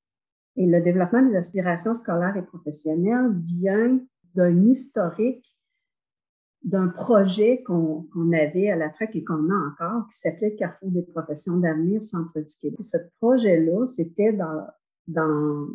[0.56, 4.00] Et le développement des aspirations scolaires et professionnelles vient
[4.34, 5.55] d'un historique
[6.66, 11.02] d'un projet qu'on avait à la traque et qu'on a encore, qui s'appelait Carrefour des
[11.02, 12.82] professions d'avenir Centre du Québec.
[12.82, 14.66] Ce projet-là, c'était dans,
[15.06, 15.68] dans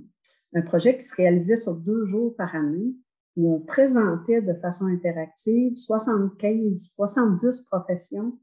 [0.53, 2.93] un projet qui se réalisait sur deux jours par année,
[3.37, 8.37] où on présentait de façon interactive 75, 70 professions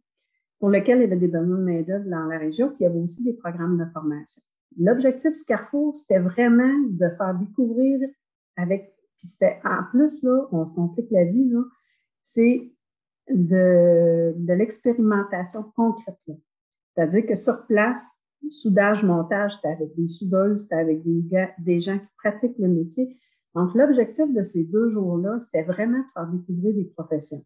[0.58, 2.86] pour lesquelles il y avait des besoins de main-d'œuvre dans la région, puis il y
[2.86, 4.42] avait aussi des programmes de formation.
[4.78, 8.00] L'objectif du Carrefour, c'était vraiment de faire découvrir
[8.56, 11.62] avec, puis c'était en plus, là, on se complique la vie, là,
[12.30, 12.70] c'est
[13.30, 16.18] de, de l'expérimentation concrète.
[16.94, 18.04] C'est-à-dire que sur place,
[18.50, 21.24] soudage, montage, c'était avec des soudeuses, c'était avec des,
[21.58, 23.18] des gens qui pratiquent le métier.
[23.54, 27.44] Donc, l'objectif de ces deux jours-là, c'était vraiment de faire découvrir des professions.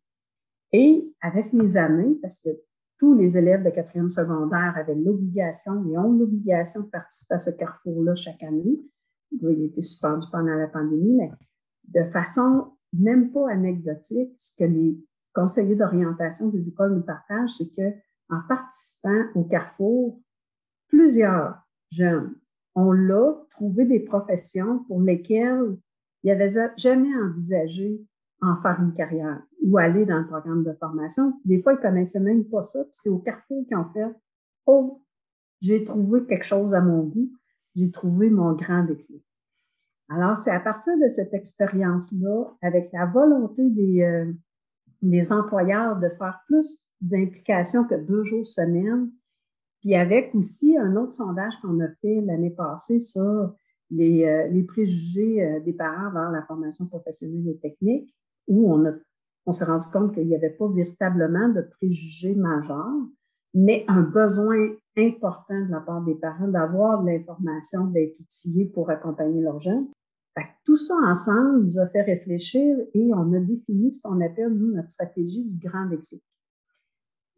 [0.72, 2.50] Et avec les années, parce que
[2.98, 7.50] tous les élèves de quatrième secondaire avaient l'obligation et ont l'obligation de participer à ce
[7.50, 8.80] carrefour-là chaque année.
[9.30, 11.30] Il a été suspendu pendant la pandémie, mais
[11.88, 14.98] de façon même pas anecdotique, ce que les
[15.34, 17.96] conseillers d'orientation des écoles nous partagent, c'est que
[18.28, 20.20] en participant au Carrefour,
[20.88, 21.56] plusieurs
[21.90, 22.34] jeunes
[22.74, 25.76] ont là trouvé des professions pour lesquelles
[26.22, 28.00] ils n'avaient jamais envisagé
[28.40, 31.34] en faire une carrière ou aller dans le programme de formation.
[31.44, 32.80] Des fois, ils connaissaient même pas ça.
[32.90, 34.06] C'est au Carrefour qu'ils ont fait
[34.66, 35.02] Oh,
[35.60, 37.30] j'ai trouvé quelque chose à mon goût.
[37.74, 39.24] J'ai trouvé mon grand déclic.
[40.14, 44.30] Alors, c'est à partir de cette expérience-là, avec la volonté des, euh,
[45.00, 49.10] des employeurs de faire plus d'implication que deux jours semaine,
[49.80, 53.54] puis avec aussi un autre sondage qu'on a fait l'année passée sur
[53.90, 58.14] les, euh, préjugés euh, des parents vers la formation professionnelle et technique,
[58.46, 58.84] où on,
[59.46, 63.00] on s'est rendu compte qu'il n'y avait pas véritablement de préjugés majeurs,
[63.54, 68.90] mais un besoin important de la part des parents d'avoir de l'information, d'être outillés pour
[68.90, 69.88] accompagner leurs jeunes.
[70.64, 74.72] Tout ça ensemble nous a fait réfléchir et on a défini ce qu'on appelle, nous,
[74.72, 76.22] notre stratégie du grand déclic.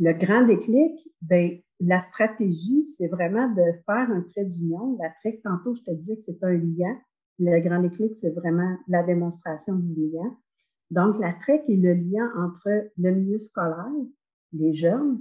[0.00, 4.96] Le grand déclic, ben, la stratégie, c'est vraiment de faire un trait d'union.
[5.00, 6.96] La trait, tantôt, je te disais que c'est un lien.
[7.38, 10.36] Le grand déclic, c'est vraiment la démonstration du lien.
[10.90, 13.90] Donc, la TREC est le lien entre le milieu scolaire,
[14.52, 15.20] les jeunes,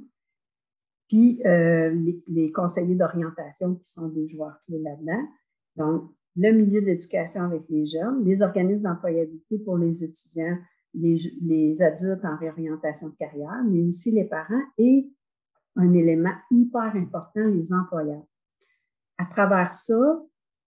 [1.08, 1.90] puis euh,
[2.28, 5.28] les, conseillers d'orientation qui sont des joueurs clés là-dedans.
[5.76, 10.58] Donc, le milieu de l'éducation avec les jeunes, les organismes d'employabilité pour les étudiants,
[10.94, 15.10] les, les, adultes en réorientation de carrière, mais aussi les parents et
[15.76, 18.26] un élément hyper important, les employeurs.
[19.18, 20.22] À travers ça,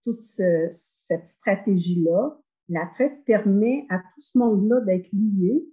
[0.04, 5.64] toute cette stratégie-là, la traite permet à tout ce monde-là d'être lié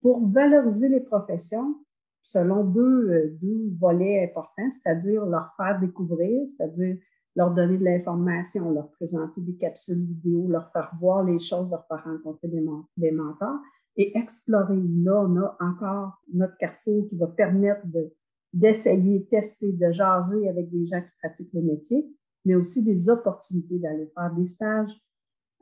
[0.00, 1.76] pour valoriser les professions
[2.22, 6.96] selon deux, euh, deux volets importants, c'est-à-dire leur faire découvrir, c'est-à-dire
[7.38, 11.86] leur donner de l'information, leur présenter des capsules vidéo, leur faire voir les choses, leur
[11.86, 13.60] faire rencontrer des, mentors
[13.96, 14.82] et explorer.
[15.04, 18.12] Là, on a encore notre carrefour qui va permettre de,
[18.52, 22.10] d'essayer, tester, de jaser avec des gens qui pratiquent le métier,
[22.44, 25.00] mais aussi des opportunités d'aller faire des stages,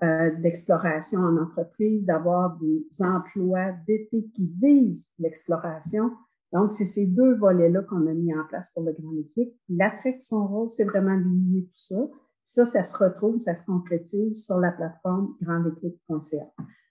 [0.03, 6.11] euh, d'exploration en entreprise, d'avoir des emplois d'été qui visent l'exploration.
[6.53, 9.53] Donc, c'est ces deux volets-là qu'on a mis en place pour le Grand Équipe.
[9.69, 12.09] L'attrait son rôle, c'est vraiment lier tout ça.
[12.45, 16.47] Ça, ça se retrouve, ça se concrétise sur la plateforme grandéquipe.ca.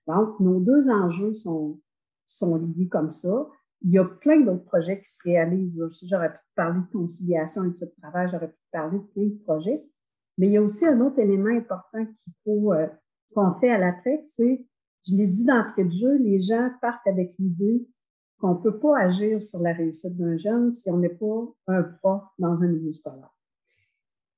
[0.07, 1.79] Donc, nos deux enjeux sont,
[2.25, 3.47] sont liés comme ça.
[3.81, 5.81] Il y a plein d'autres projets qui se réalisent.
[6.03, 9.85] J'aurais pu parler de conciliation et de travail, j'aurais pu parler de plein de projets.
[10.37, 12.87] Mais il y a aussi un autre élément important qu'il faut euh,
[13.33, 14.65] qu'on fait à la c'est,
[15.07, 17.87] je l'ai dit d'entrée de jeu, les gens partent avec l'idée
[18.39, 21.83] qu'on ne peut pas agir sur la réussite d'un jeune si on n'est pas un
[21.83, 23.31] prof dans un milieu scolaire.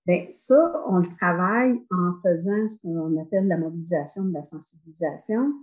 [0.05, 5.53] Bien, ça, on le travaille en faisant ce qu'on appelle la mobilisation de la sensibilisation.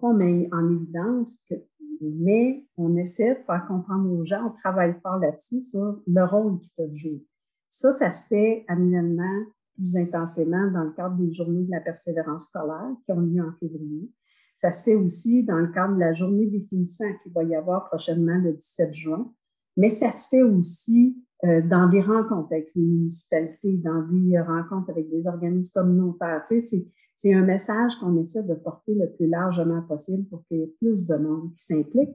[0.00, 1.54] On met en évidence que,
[2.00, 6.58] mais on essaie de faire comprendre aux gens, on travaille fort là-dessus, sur le rôle
[6.58, 7.26] qu'ils peuvent jouer.
[7.68, 9.44] Ça, ça se fait annuellement
[9.74, 13.52] plus intensément dans le cadre des journées de la persévérance scolaire qui ont lieu en
[13.52, 14.10] février.
[14.56, 17.54] Ça se fait aussi dans le cadre de la journée des finissants qui va y
[17.54, 19.32] avoir prochainement le 17 juin.
[19.76, 24.90] Mais ça se fait aussi euh, dans des rencontres avec les municipalités, dans des rencontres
[24.90, 26.42] avec des organismes communautaires.
[26.46, 30.62] Tu c'est un message qu'on essaie de porter le plus largement possible pour qu'il y
[30.62, 32.10] ait plus de monde qui s'implique.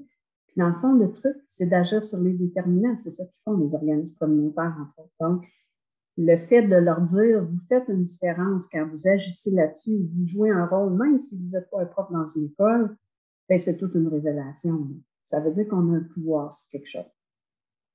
[0.47, 2.95] Puis dans le fond, le truc, c'est d'agir sur les déterminants.
[2.97, 5.41] C'est ça qu'ils font les organismes communautaires, entre autres.
[6.17, 10.50] Le fait de leur dire, vous faites une différence quand vous agissez là-dessus, vous jouez
[10.50, 12.95] un rôle, même si vous n'êtes pas un prof dans une école,
[13.48, 14.88] ben, c'est toute une révélation.
[15.24, 17.06] Ça veut dire qu'on a un pouvoir sur quelque chose.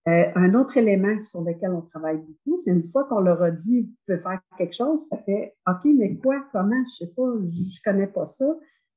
[0.06, 3.50] Euh, un autre élément sur lequel on travaille beaucoup, c'est une fois qu'on leur a
[3.50, 7.32] dit, vous pouvez faire quelque chose, ça fait, OK, mais quoi, comment, je sais pas,
[7.50, 8.46] je, ne connais pas ça.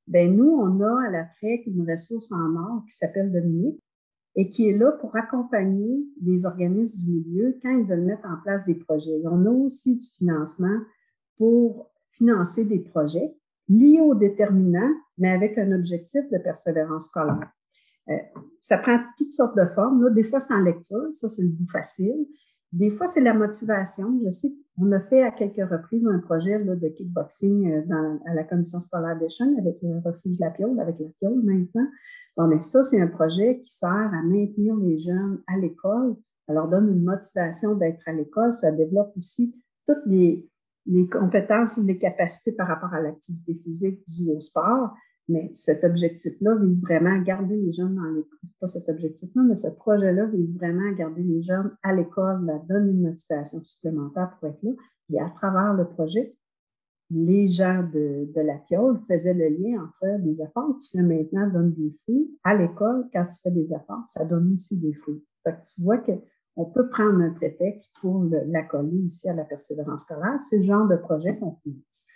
[0.06, 3.80] Ben, nous, on a à la TREC une ressource en or qui s'appelle Dominique,
[4.38, 8.40] et qui est là pour accompagner les organismes du milieu quand ils veulent mettre en
[8.40, 9.20] place des projets.
[9.24, 10.78] on a aussi du financement
[11.36, 13.34] pour financer des projets
[13.68, 17.50] liés aux déterminants, mais avec un objectif de persévérance scolaire.
[18.10, 18.14] Euh,
[18.60, 20.04] ça prend toutes sortes de formes.
[20.04, 22.28] Là, des fois, c'est en lecture, ça, c'est le bout facile.
[22.72, 24.20] Des fois, c'est la motivation.
[24.24, 28.44] Je sais qu'on a fait à quelques reprises un projet de kickboxing euh, à la
[28.44, 31.86] commission scolaire des chaînes avec le refuge de la Piole, avec la Piole maintenant.
[32.36, 36.16] Bon, mais ça, c'est un projet qui sert à maintenir les jeunes à l'école.
[36.46, 38.52] Ça leur donne une motivation d'être à l'école.
[38.52, 39.54] Ça développe aussi
[39.86, 40.46] toutes les,
[41.10, 44.94] compétences et les capacités par rapport à l'activité physique du sport.
[45.28, 48.38] Mais cet objectif-là vise vraiment à garder les jeunes dans l'école.
[48.60, 52.62] Pas cet objectif-là, mais ce projet-là vise vraiment à garder les jeunes à l'école, leur
[52.64, 54.70] donner une motivation supplémentaire pour être là.
[55.10, 56.34] Et à travers le projet,
[57.10, 61.02] les gens de, de la Piole faisaient le lien entre les efforts que tu fais
[61.02, 62.30] maintenant donnent des fruits.
[62.44, 65.24] À l'école, quand tu fais des efforts, ça donne aussi des fruits.
[65.42, 70.02] Fait que tu vois qu'on peut prendre un prétexte pour l'accoler ici à la persévérance
[70.02, 70.40] scolaire.
[70.40, 72.06] C'est le genre de projet qu'on finance.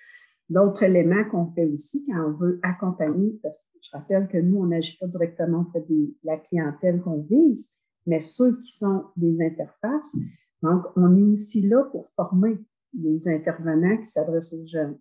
[0.53, 4.59] L'autre élément qu'on fait aussi quand on veut accompagner, parce que je rappelle que nous,
[4.59, 7.71] on n'agit pas directement auprès de la clientèle qu'on vise,
[8.07, 10.15] mais ceux qui sont des interfaces.
[10.63, 12.59] Donc, on est aussi là pour former
[12.93, 14.99] les intervenants qui s'adressent aux jeunes.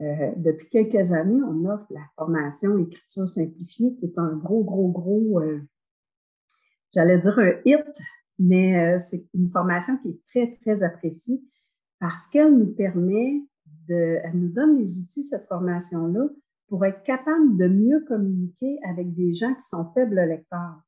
[0.00, 4.90] Euh, depuis quelques années, on offre la formation écriture simplifiée, qui est un gros, gros,
[4.90, 5.60] gros, euh,
[6.94, 8.00] j'allais dire un hit,
[8.38, 11.42] mais euh, c'est une formation qui est très, très appréciée
[12.00, 13.42] parce qu'elle nous permet
[13.88, 16.28] de, elle nous donne les outils, cette formation-là,
[16.68, 20.80] pour être capable de mieux communiquer avec des gens qui sont faibles lecteurs.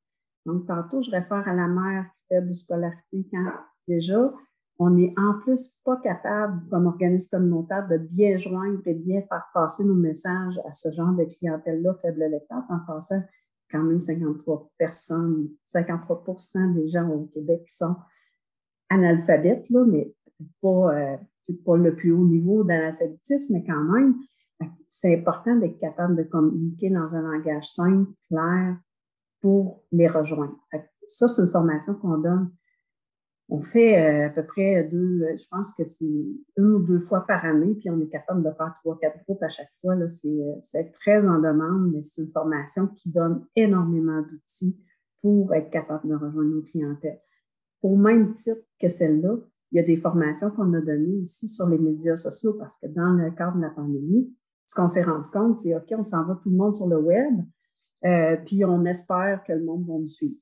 [0.47, 3.53] Donc, tantôt, je réfère à la mère faible scolarité quand
[3.87, 4.33] déjà,
[4.79, 9.45] on n'est en plus pas capable, comme organisme communautaire, de bien joindre et bien faire
[9.55, 13.23] passer nos messages à ce genre de clientèle-là, faible lecteur, en passant
[13.71, 17.97] quand même 53 personnes, 53% des gens au Québec qui sont
[18.89, 20.15] analphabètes, là, mais
[20.61, 21.17] pas, euh,
[21.65, 24.17] pas le plus haut niveau d'analphabétisme, mais quand même,
[24.89, 28.79] c'est important d'être capable de communiquer dans un langage simple, clair,
[29.43, 30.57] pour les rejoindre.
[31.07, 32.51] Ça, c'est une formation qu'on donne
[33.49, 37.01] on fait euh, à peu près deux, euh, je pense que c'est une ou deux
[37.01, 39.95] fois par année, puis on est capable de faire trois, quatre groupes à chaque fois.
[39.95, 44.77] Euh, c'est très en demande, mais c'est une formation qui donne énormément d'outils
[45.23, 47.21] pour être capable de rejoindre nos clientèles.
[47.83, 49.37] Au même titre que celle-là,
[49.73, 52.87] il y a des formations qu'on a données aussi sur les médias sociaux parce que
[52.87, 54.33] dans le cadre de la pandémie,
[54.67, 56.99] ce qu'on s'est rendu compte, c'est OK, on s'en va tout le monde sur le
[56.99, 57.35] web,
[58.45, 60.37] puis on espère que le monde va nous suivre.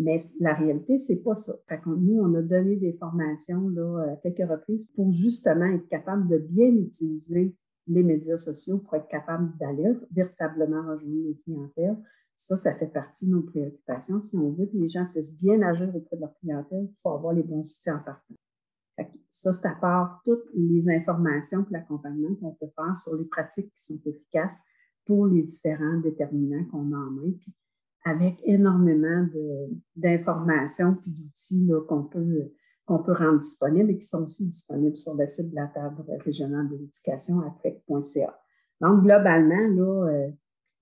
[0.00, 1.54] Mais la réalité, c'est pas ça.
[1.86, 6.38] Nous, on a donné des formations là, à quelques reprises pour justement être capable de
[6.38, 7.54] bien utiliser
[7.88, 11.96] les médias sociaux pour être capable d'aller véritablement rejoindre les clientèles.
[12.36, 14.20] Ça, ça fait partie de nos préoccupations.
[14.20, 17.10] Si on veut que les gens puissent bien agir auprès de leur clientèle, il faut
[17.10, 18.34] avoir les bons outils en partant.
[19.28, 23.72] Ça, c'est à part toutes les informations et l'accompagnement qu'on peut faire sur les pratiques
[23.74, 24.62] qui sont efficaces
[25.04, 27.32] pour les différents déterminants qu'on a en main.
[27.38, 27.54] Puis
[28.04, 29.26] avec énormément
[29.96, 32.52] d'informations puis d'outils qu'on peut,
[32.86, 36.68] peut rendre disponibles et qui sont aussi disponibles sur le site de la table régionale
[36.68, 38.38] de l'éducation, trek.ca.
[38.80, 40.30] Donc, globalement, là, euh,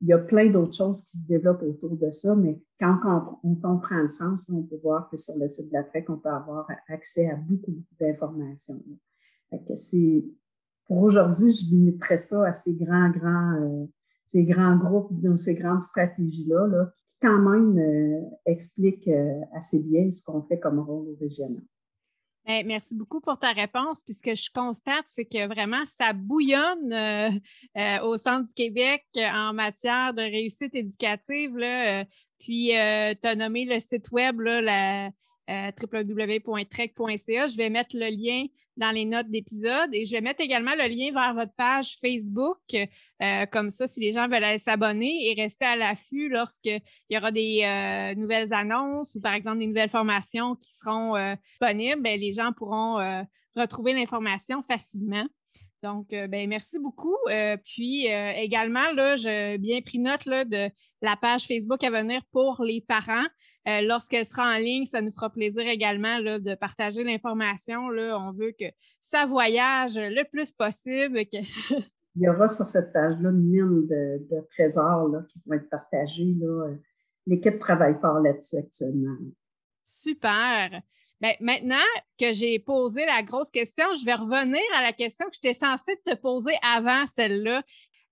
[0.00, 2.98] il y a plein d'autres choses qui se développent autour de ça, mais quand
[3.42, 6.28] on, comprend le sens, on peut voir que sur le site de la on peut
[6.28, 8.82] avoir accès à beaucoup, beaucoup d'informations.
[10.86, 13.86] Pour aujourd'hui, je limiterais ça à ces grands, grands, euh,
[14.24, 20.22] ces grands groupes, ces grandes stratégies-là, là, quand même euh, explique euh, assez bien ce
[20.22, 21.62] qu'on fait comme rôle régional.
[22.46, 24.02] Ben, merci beaucoup pour ta réponse.
[24.04, 29.04] Puis ce que je constate, c'est que vraiment, ça bouillonne euh, au centre du Québec
[29.16, 31.54] en matière de réussite éducative.
[32.38, 35.10] Puis, tu as nommé le site web, là, la,
[35.50, 37.46] euh, www.trek.ca.
[37.46, 40.86] Je vais mettre le lien dans les notes d'épisode et je vais mettre également le
[40.88, 42.58] lien vers votre page Facebook.
[42.74, 47.16] Euh, comme ça, si les gens veulent aller s'abonner et rester à l'affût lorsqu'il y
[47.16, 51.14] aura des euh, nouvelles annonces ou par exemple des nouvelles formations qui seront
[51.50, 55.26] disponibles, ben, les gens pourront retrouver l'information facilement.
[55.86, 57.16] Donc, ben, merci beaucoup.
[57.64, 60.68] puis également, là, j'ai bien pris note là, de
[61.00, 63.26] la page Facebook à venir pour les parents.
[63.68, 67.88] Euh, lorsqu'elle sera en ligne, ça nous fera plaisir également là, de partager l'information.
[67.88, 68.66] On veut que
[69.00, 71.18] ça voyage le plus possible.
[72.18, 76.34] Il y aura sur cette page-là une mine de, trésors là, qui vont être partagés.
[77.26, 79.16] L'équipe travaille fort là-dessus actuellement.
[79.82, 80.80] Super.
[81.20, 81.76] Bien, maintenant
[82.20, 85.98] que j'ai posé la grosse question, je vais revenir à la question que j'étais censée
[86.04, 87.62] te poser avant celle-là.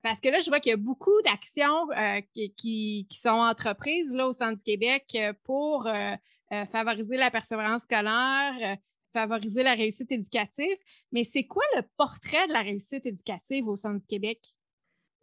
[0.02, 2.20] Parce que là, je vois qu'il y a beaucoup d'actions euh,
[2.56, 6.14] qui, sont entreprises là, au Centre du Québec euh, pour euh,
[6.70, 8.76] favoriser la persévérance scolaire,
[9.12, 10.76] favoriser la réussite éducative.
[11.10, 14.40] Mais c'est quoi le portrait de la réussite éducative au Centre du Québec?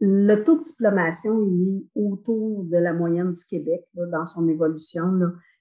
[0.00, 5.12] Le taux de diplomation est autour de la moyenne du Québec dans son évolution.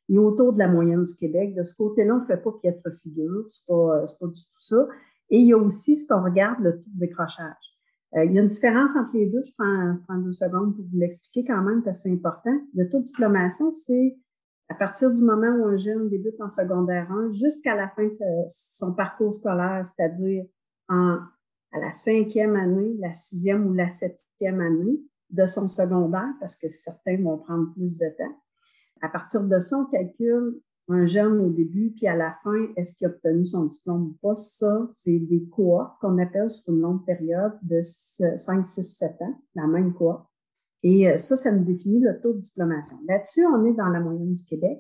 [0.10, 1.56] Il est autour de la moyenne du Québec.
[1.56, 3.44] De ce côté-là, on ne fait pas piètre figure.
[3.48, 4.88] Ce n'est pas, pas du tout ça.
[5.30, 7.72] Et il y a aussi ce qu'on regarde, le taux de décrochage.
[8.16, 9.42] Euh, il y a une différence entre les deux.
[9.44, 12.58] Je prends, deux secondes pour vous l'expliquer quand même parce que c'est important.
[12.76, 14.18] Le taux de diplomation, c'est
[14.68, 18.14] à partir du moment où un jeune débute en secondaire 1 jusqu'à la fin de
[18.48, 20.46] son parcours scolaire, c'est-à-dire
[20.90, 25.00] à la cinquième année, la sixième ou la septième année
[25.30, 28.36] de son secondaire, parce que certains vont prendre plus de temps.
[29.02, 32.96] À partir de ça, on calcule un jeune au début, puis à la fin, est-ce
[32.96, 34.36] qu'il a obtenu son diplôme ou pas?
[34.36, 39.36] Ça, c'est des cohortes qu'on appelle sur une longue période de 5, 6, 7 ans,
[39.56, 40.28] la même cohorte.
[40.84, 42.98] Et euh, ça, ça nous définit le taux de diplomation.
[43.08, 44.80] Là-dessus, on est dans la moyenne du Québec.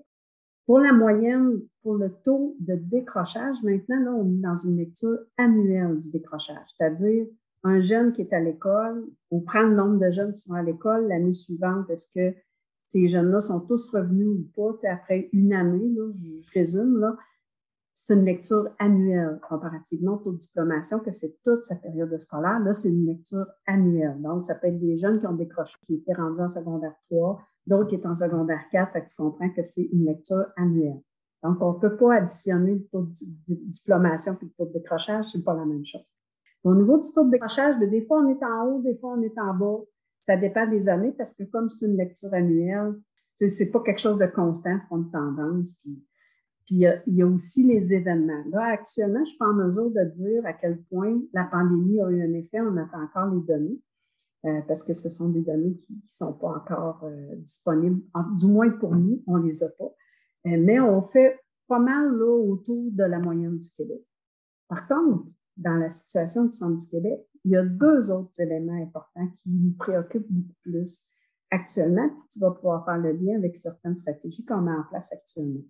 [0.65, 5.19] Pour la moyenne, pour le taux de décrochage, maintenant, là, on est dans une lecture
[5.37, 7.25] annuelle du décrochage, c'est-à-dire
[7.63, 10.63] un jeune qui est à l'école, on prend le nombre de jeunes qui sont à
[10.63, 12.35] l'école l'année suivante, est-ce que
[12.91, 15.95] ces jeunes-là sont tous revenus ou pas, après une année,
[16.41, 17.15] je résume,
[17.93, 22.59] c'est une lecture annuelle comparativement au taux de diplomation, que c'est toute sa période scolaire.
[22.59, 24.21] Là, c'est une lecture annuelle.
[24.21, 27.39] Donc, ça peut être des jeunes qui ont décroché, qui étaient rendus en secondaire 3,
[27.65, 30.99] d'autres qui étaient en secondaire 4, fait que tu comprends que c'est une lecture annuelle.
[31.43, 35.27] Donc, on ne peut pas additionner le taux de diplomation et le taux de décrochage,
[35.31, 36.05] c'est pas la même chose.
[36.65, 39.15] Au niveau du taux de décrochage, ben, des fois on est en haut, des fois
[39.17, 39.79] on est en bas.
[40.21, 42.95] Ça dépend des années parce que comme c'est une lecture annuelle,
[43.35, 45.73] c'est pas quelque chose de constant, c'est pas une tendance.
[45.81, 46.03] Puis,
[46.65, 46.75] puis
[47.07, 48.43] il y, a, aussi les événements.
[48.51, 52.09] Là, actuellement, je suis pas en mesure de dire à quel point la pandémie a
[52.09, 52.61] eu un effet.
[52.61, 53.79] On attend encore les données.
[54.43, 58.01] Euh, parce que ce sont des données qui ne sont pas encore euh, disponibles,
[58.39, 59.93] du moins pour nous, on ne les a pas.
[60.47, 64.01] Euh, mais on fait pas mal là, autour de la moyenne du Québec.
[64.67, 65.25] Par contre,
[65.61, 69.49] dans la situation du centre du Québec, il y a deux autres éléments importants qui
[69.49, 71.05] nous préoccupent beaucoup plus
[71.49, 75.11] actuellement, puis tu vas pouvoir faire le lien avec certaines stratégies qu'on met en place
[75.11, 75.63] actuellement.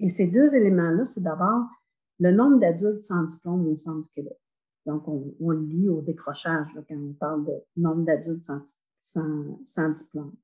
[0.00, 1.66] Et ces deux éléments-là, c'est d'abord
[2.18, 4.38] le nombre d'adultes sans diplôme au centre du Québec.
[4.86, 8.44] Donc, on, on le lit au décrochage quand on parle de nombre d'adultes
[9.00, 10.34] sans, diplôme.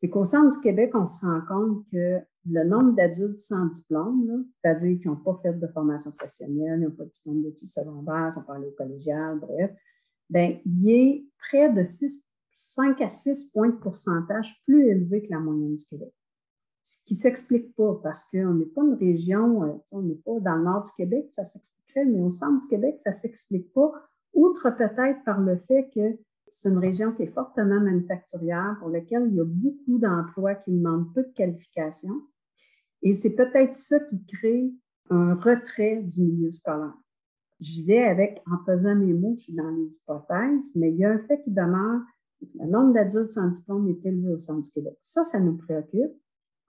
[0.00, 2.20] C'est qu'au centre du Québec, on se rend compte que
[2.50, 7.04] le nombre d'adultes sans diplôme, c'est-à-dire qui n'ont pas fait de formation professionnelle, n'ont pas
[7.04, 9.72] de diplôme d'études secondaires, sont pas allés au collégial, bref,
[10.30, 15.40] bien, il est près de 5 à 6 points de pourcentage plus élevé que la
[15.40, 16.12] moyenne du Québec.
[16.82, 20.40] Ce qui ne s'explique pas parce qu'on n'est pas une région, euh, on n'est pas
[20.40, 23.72] dans le nord du Québec, ça s'expliquerait, mais au centre du Québec, ça ne s'explique
[23.72, 23.92] pas,
[24.32, 26.18] outre peut-être par le fait que
[26.50, 30.72] c'est une région qui est fortement manufacturière, pour laquelle il y a beaucoup d'emplois qui
[30.72, 32.22] demandent peu de qualifications.
[33.02, 34.72] Et c'est peut-être ça qui crée
[35.10, 36.94] un retrait du milieu scolaire.
[37.60, 41.04] J'y vais avec, en faisant mes mots, je suis dans les hypothèses, mais il y
[41.04, 42.02] a un fait qui demeure,
[42.40, 44.96] le nombre d'adultes sans diplôme est élevé au centre du Québec.
[45.00, 46.12] Ça, ça nous préoccupe.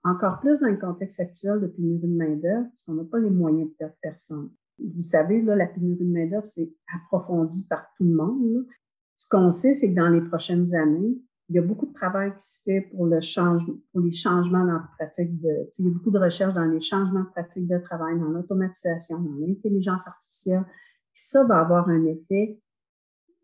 [0.02, 3.30] Encore plus dans le contexte actuel de pénurie de main-d'œuvre, parce qu'on n'a pas les
[3.30, 4.50] moyens de perdre personne.
[4.78, 8.66] Vous savez, là, la pénurie de main-d'œuvre, c'est approfondi par tout le monde.
[9.20, 11.14] Ce qu'on sait, c'est que dans les prochaines années,
[11.50, 15.38] il y a beaucoup de travail qui se fait pour, les changements dans la pratique
[15.42, 15.68] de.
[15.78, 19.20] Il y a beaucoup de recherches dans les changements de pratique de travail, dans l'automatisation,
[19.20, 20.64] dans l'intelligence artificielle.
[21.12, 22.58] Ça va avoir un effet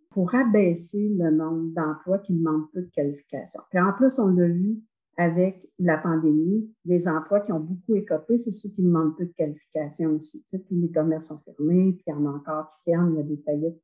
[0.09, 3.61] pour abaisser le nombre d'emplois qui demandent peu de qualification.
[3.68, 4.79] Puis en plus, on l'a vu
[5.18, 9.33] avec la pandémie, les emplois qui ont beaucoup écopé, c'est ceux qui demandent peu de
[9.37, 10.43] qualification aussi.
[10.45, 13.11] Tu sais, puis les commerces sont fermés, puis il y en a encore qui ferment,
[13.11, 13.83] il y a des faillites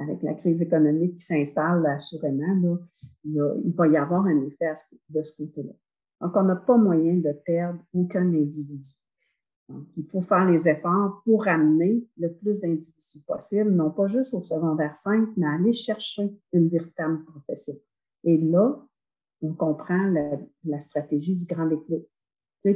[0.00, 2.76] avec la crise économique qui s'installe, assurément, là,
[3.24, 4.72] il, va y avoir un effet
[5.10, 5.72] de ce côté-là.
[6.20, 8.88] Donc, on n'a pas moyen de perdre aucun individu.
[9.68, 14.34] Donc, il faut faire les efforts pour amener le plus d'individus possible, non pas juste
[14.34, 17.74] au secondaire 5, mais aller chercher une véritable profession.
[18.24, 18.82] Et là,
[19.42, 20.10] on comprend
[20.64, 22.04] la, stratégie du grand déclic,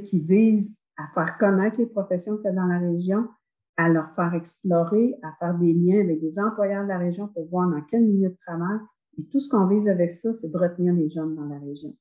[0.05, 3.29] qui vise à faire connaître les professions a dans la région,
[3.77, 7.49] à leur faire explorer, à faire des liens avec des employeurs de la région pour
[7.49, 8.79] voir dans quel milieu de travail.
[9.19, 11.97] Et tout ce qu'on vise avec ça, c'est de retenir les jeunes dans la région.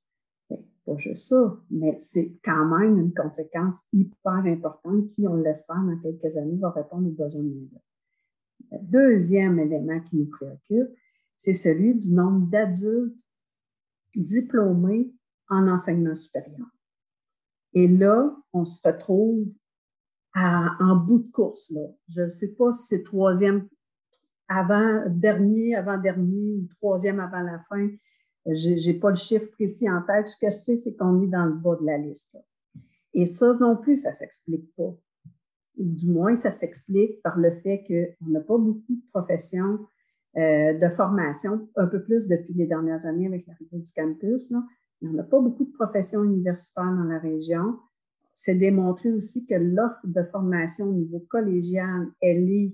[0.50, 5.98] pas juste ça, mais c'est quand même une conséquence hyper importante qui, on l'espère, dans
[6.00, 7.68] quelques années, va répondre aux besoins de
[8.72, 10.96] Le deuxième élément qui nous préoccupe,
[11.36, 13.16] c'est celui du nombre d'adultes
[14.16, 15.12] diplômés
[15.50, 16.68] en enseignement supérieur.
[17.74, 19.48] Et là, on se retrouve
[20.36, 21.72] en bout de course.
[21.72, 21.82] Là.
[22.10, 23.68] Je ne sais pas si c'est troisième
[24.48, 27.90] avant dernier, avant dernier ou troisième avant la fin.
[28.46, 30.28] Je n'ai pas le chiffre précis en tête.
[30.28, 32.38] Ce que je sais, c'est qu'on est dans le bas de la liste.
[33.14, 34.96] Et ça non plus, ça ne s'explique pas.
[35.78, 39.80] Du moins, ça s'explique par le fait qu'on n'a pas beaucoup de professions
[40.36, 44.50] euh, de formation, un peu plus depuis les dernières années avec l'arrivée du campus.
[44.52, 44.64] Là.
[45.02, 47.78] Il n'y en a pas beaucoup de professions universitaires dans la région
[48.34, 52.74] c'est démontré aussi que l'offre de formation au niveau collégial, elle est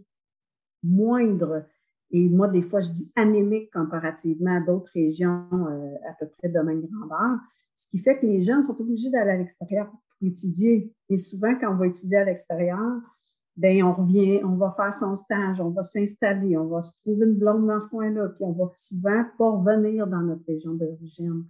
[0.84, 1.66] moindre.
[2.12, 6.50] Et moi, des fois, je dis anémique comparativement à d'autres régions euh, à peu près
[6.50, 7.40] de même grandeur.
[7.76, 10.94] Ce qui fait que les jeunes sont obligés d'aller à l'extérieur pour étudier.
[11.10, 13.02] Et souvent, quand on va étudier à l'extérieur,
[13.56, 17.26] ben on revient, on va faire son stage, on va s'installer, on va se trouver
[17.26, 21.46] une blonde dans ce coin-là, puis on va souvent pas revenir dans notre région d'origine.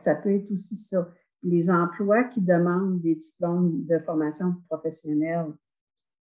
[0.00, 1.08] Ça peut être aussi ça
[1.42, 5.46] les emplois qui demandent des diplômes de formation professionnelle,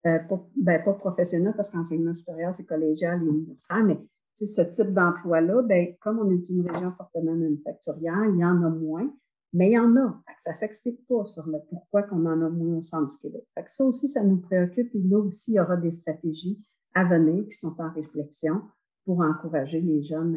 [0.07, 3.99] euh, pas, ben, pas professionnel parce qu'enseignement supérieur, c'est collégial et universitaire, mais
[4.35, 8.71] ce type d'emploi-là, ben, comme on est une région fortement manufacturière, il y en a
[8.71, 9.11] moins.
[9.53, 10.23] mais il y en a.
[10.39, 13.45] Ça ne s'explique pas sur le pourquoi qu'on en a moins au centre du Québec.
[13.67, 16.63] ça aussi, ça nous préoccupe et là aussi, il y aura des stratégies
[16.95, 18.63] à venir qui sont en réflexion
[19.05, 20.37] pour encourager les jeunes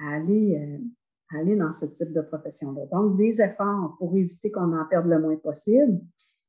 [0.00, 0.84] à, aller, euh,
[1.34, 2.86] aller dans ce type de profession-là.
[2.92, 6.00] Donc, des efforts pour éviter qu'on en perde le moins possible,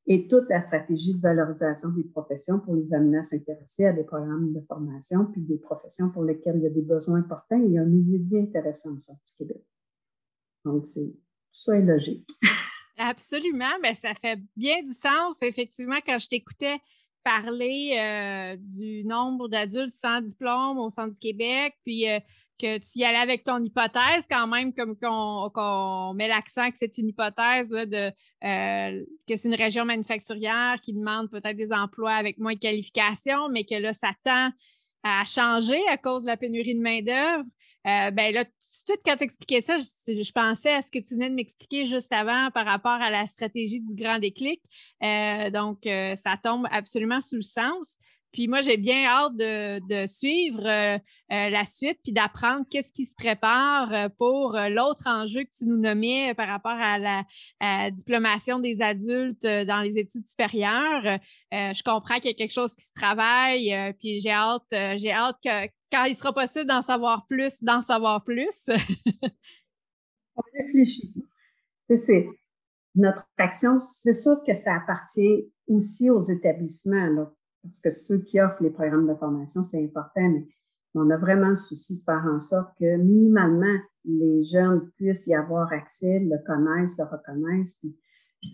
[0.09, 4.05] et toute la stratégie de valorisation des professions pour les amener à s'intéresser à des
[4.05, 7.77] programmes de formation, puis des professions pour lesquelles il y a des besoins importants et
[7.77, 9.61] un milieu de vie intéressant au centre du Québec.
[10.63, 12.29] Donc, c'est, tout ça est logique.
[12.97, 15.35] Absolument, mais ça fait bien du sens.
[15.41, 16.77] Effectivement, quand je t'écoutais
[17.27, 22.19] parler euh, du nombre d'adultes sans diplôme au centre du Québec, puis euh,
[22.57, 26.97] que tu y allais avec ton hypothèse quand même, comme qu'on met l'accent que c'est
[26.97, 28.11] une hypothèse de
[28.45, 33.49] euh, que c'est une région manufacturière qui demande peut-être des emplois avec moins de qualifications,
[33.49, 34.49] mais que là, ça tend
[35.03, 37.43] à changer à cause de la pénurie de main-d'œuvre.
[37.85, 41.29] Euh, ben là, tout quand tu expliquais ça, je, pensais à ce que tu venais
[41.29, 44.61] de m'expliquer juste avant par rapport à la stratégie du grand déclic.
[45.03, 47.97] Euh, donc, ça tombe absolument sous le sens.
[48.31, 50.97] Puis moi, j'ai bien hâte de, suivre euh,
[51.31, 55.65] euh, la suite puis d'apprendre qu'est-ce qui se prépare euh, pour l'autre enjeu que tu
[55.65, 61.19] nous nommais par rapport à la diplomation des adultes dans les études supérieures.
[61.51, 65.37] je comprends qu'il y a quelque chose qui se travaille, puis j'ai hâte, j'ai hâte
[65.43, 68.67] que quand il sera possible d'en savoir plus, d'en savoir plus.
[70.35, 71.13] On réfléchit.
[71.87, 72.27] C'est
[72.95, 77.27] notre action, c'est sûr que ça appartient aussi aux établissements.
[77.67, 80.47] Parce que ceux qui offrent les programmes de formation, c'est important, mais
[80.95, 85.35] on a vraiment le souci de faire en sorte que minimalement, les jeunes puissent y
[85.35, 87.95] avoir accès, le connaissent, le reconnaissent, puis,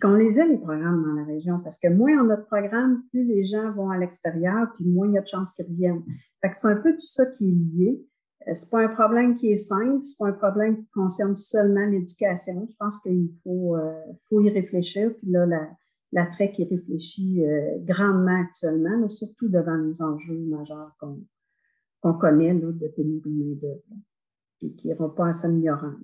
[0.00, 1.60] qu'on les ait, les programmes dans la région.
[1.60, 5.06] Parce que moins on a de programmes, plus les gens vont à l'extérieur, puis moins
[5.06, 6.02] il y a de chances qu'ils reviennent.
[6.40, 8.06] Fait que c'est un peu tout ça qui est lié.
[8.48, 11.86] Euh, c'est pas un problème qui est simple, c'est pas un problème qui concerne seulement
[11.86, 12.66] l'éducation.
[12.68, 13.92] Je pense qu'il faut, euh,
[14.28, 15.14] faut y réfléchir.
[15.18, 15.68] Puis là, la,
[16.14, 22.54] la TREC y réfléchit euh, grandement actuellement, mais surtout devant les enjeux majeurs qu'on connaît
[22.54, 23.82] là, de pénurie de main-d'œuvre
[24.62, 25.94] et qui n'iront pas en s'améliorant.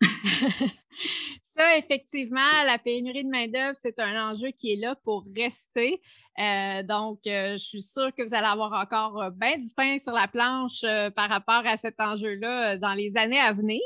[1.56, 6.00] Ça, effectivement, la pénurie de main-d'œuvre, c'est un enjeu qui est là pour rester.
[6.38, 10.12] Euh, donc, euh, je suis sûre que vous allez avoir encore bien du pain sur
[10.12, 10.82] la planche
[11.16, 13.80] par rapport à cet enjeu-là dans les années à venir.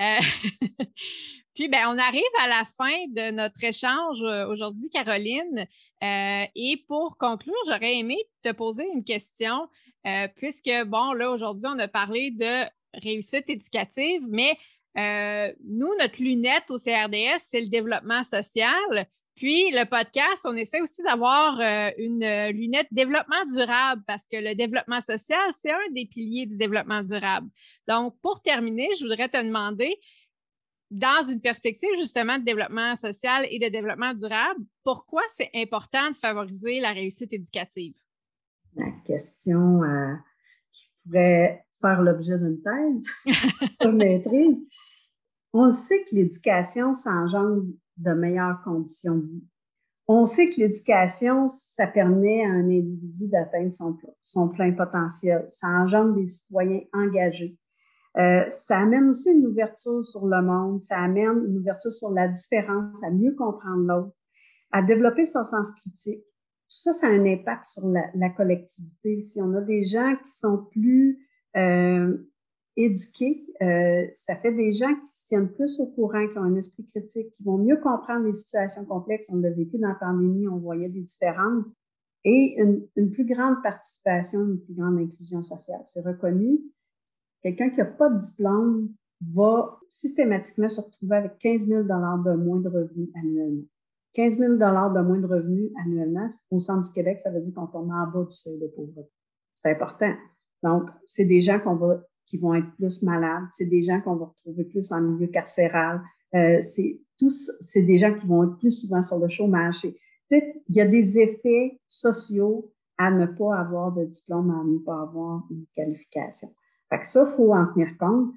[1.54, 5.66] Puis, ben, on arrive à la fin de notre échange euh, aujourd'hui, Caroline.
[6.02, 9.68] Euh, et pour conclure, j'aurais aimé te poser une question,
[10.06, 14.56] euh, puisque, bon, là, aujourd'hui, on a parlé de réussite éducative, mais
[14.94, 19.06] nous, notre lunette au CRDS, c'est le développement social.
[19.34, 21.58] Puis, le podcast, on essaie aussi d'avoir
[21.96, 27.02] une lunette développement durable parce que le développement social, c'est un des piliers du développement
[27.02, 27.48] durable.
[27.88, 29.98] Donc, pour terminer, je voudrais te demander,
[30.92, 36.16] dans une perspective justement de développement social et de développement durable, pourquoi c'est important de
[36.16, 37.94] favoriser la réussite éducative?
[38.76, 40.14] La question euh,
[40.70, 43.06] qui pourrait faire l'objet d'une thèse
[43.80, 44.62] de maîtrise.
[45.54, 47.64] On sait que l'éducation s'engendre
[47.96, 49.44] de meilleures conditions de vie.
[50.08, 55.46] On sait que l'éducation, ça permet à un individu d'atteindre son, son plein potentiel.
[55.48, 57.56] Ça engendre des citoyens engagés.
[58.18, 62.28] Euh, ça amène aussi une ouverture sur le monde, ça amène une ouverture sur la
[62.28, 64.16] différence, à mieux comprendre l'autre,
[64.70, 66.22] à développer son sens critique.
[66.22, 69.22] Tout ça, ça a un impact sur la, collectivité.
[69.22, 72.16] Si on a des gens qui sont plus euh,
[72.76, 76.56] éduqués, euh, ça fait des gens qui se tiennent plus au courant, qui ont un
[76.56, 79.28] esprit critique, qui vont mieux comprendre les situations complexes.
[79.30, 81.68] On l'a vécu dans la pandémie, on voyait des différences.
[82.24, 85.80] Et une, une plus grande participation, une plus grande inclusion sociale.
[85.84, 86.60] C'est reconnu.
[87.42, 88.90] Quelqu'un qui n'a pas de diplôme
[89.34, 93.64] va systématiquement se retrouver avec 15 000 de moins de revenus annuellement.
[94.14, 97.66] 15 000 de moins de revenus annuellement, au centre du Québec, ça veut dire qu'on
[97.66, 99.10] tombe en bas du seuil de pauvreté.
[99.52, 100.12] C'est important.
[100.62, 104.16] Donc, c'est des gens qu'on va, qui vont être plus malades, c'est des gens qu'on
[104.16, 106.02] va retrouver plus en milieu carcéral,
[106.34, 109.86] euh, c'est tous, c'est des gens qui vont être plus souvent sur le chômage.
[110.30, 115.02] Il y a des effets sociaux à ne pas avoir de diplôme, à ne pas
[115.02, 116.48] avoir une qualification.
[116.92, 118.34] Fait que ça, il faut en tenir compte.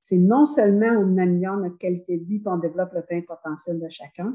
[0.00, 3.78] c'est non seulement on améliore notre qualité de vie et on développe le plein potentiel
[3.78, 4.34] de chacun,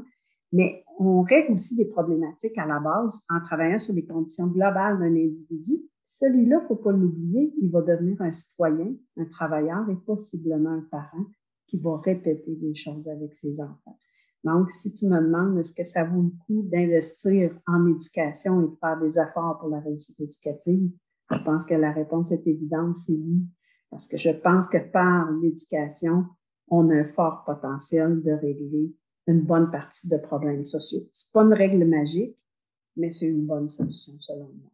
[0.52, 5.00] mais on règle aussi des problématiques à la base en travaillant sur les conditions globales
[5.00, 5.82] d'un individu.
[6.04, 10.70] Celui-là, il ne faut pas l'oublier, il va devenir un citoyen, un travailleur et possiblement
[10.70, 11.26] un parent
[11.66, 13.98] qui va répéter des choses avec ses enfants.
[14.44, 18.68] Donc, si tu me demandes est-ce que ça vaut le coup d'investir en éducation et
[18.68, 20.90] de faire des efforts pour la réussite éducative,
[21.30, 23.44] je pense que la réponse est évidente, c'est oui.
[23.90, 26.24] Parce que je pense que par l'éducation,
[26.68, 28.94] on a un fort potentiel de régler
[29.26, 31.00] une bonne partie de problèmes sociaux.
[31.12, 32.36] C'est pas une règle magique,
[32.96, 34.70] mais c'est une bonne solution selon moi.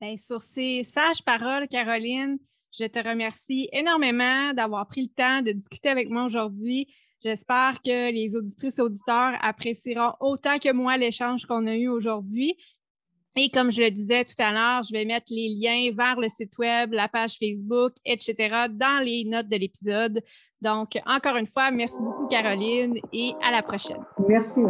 [0.00, 2.38] Bien, sur ces sages paroles, Caroline,
[2.76, 6.88] je te remercie énormément d'avoir pris le temps de discuter avec moi aujourd'hui.
[7.22, 12.56] J'espère que les auditrices et auditeurs apprécieront autant que moi l'échange qu'on a eu aujourd'hui.
[13.36, 16.28] Et comme je le disais tout à l'heure, je vais mettre les liens vers le
[16.28, 18.66] site web, la page Facebook, etc.
[18.70, 20.22] dans les notes de l'épisode.
[20.62, 24.04] Donc, encore une fois, merci beaucoup, Caroline, et à la prochaine.
[24.28, 24.60] Merci.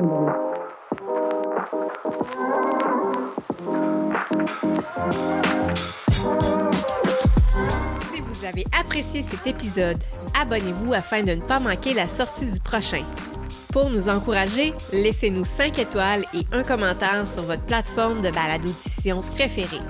[8.14, 9.98] Si vous avez apprécié cet épisode,
[10.40, 13.04] abonnez-vous afin de ne pas manquer la sortie du prochain.
[13.74, 19.80] Pour nous encourager, laissez-nous 5 étoiles et un commentaire sur votre plateforme de balado-diffusion préférée.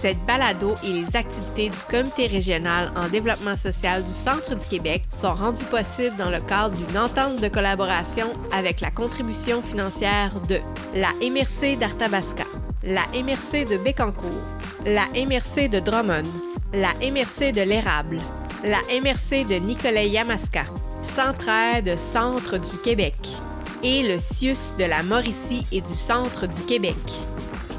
[0.00, 5.02] Cette balado et les activités du Comité régional en développement social du Centre du Québec
[5.10, 10.60] sont rendues possibles dans le cadre d'une entente de collaboration avec la contribution financière de
[10.94, 12.44] la MRC d'Arthabasca,
[12.84, 14.40] la MRC de Bécancour,
[14.84, 16.30] la MRC de Drummond,
[16.72, 18.20] la MRC de l'Érable,
[18.62, 20.66] la MRC de Nicolet-Yamaska,
[21.16, 23.16] Centraide Centre du Québec
[23.82, 26.94] et le CIUS de la Mauricie et du Centre du Québec.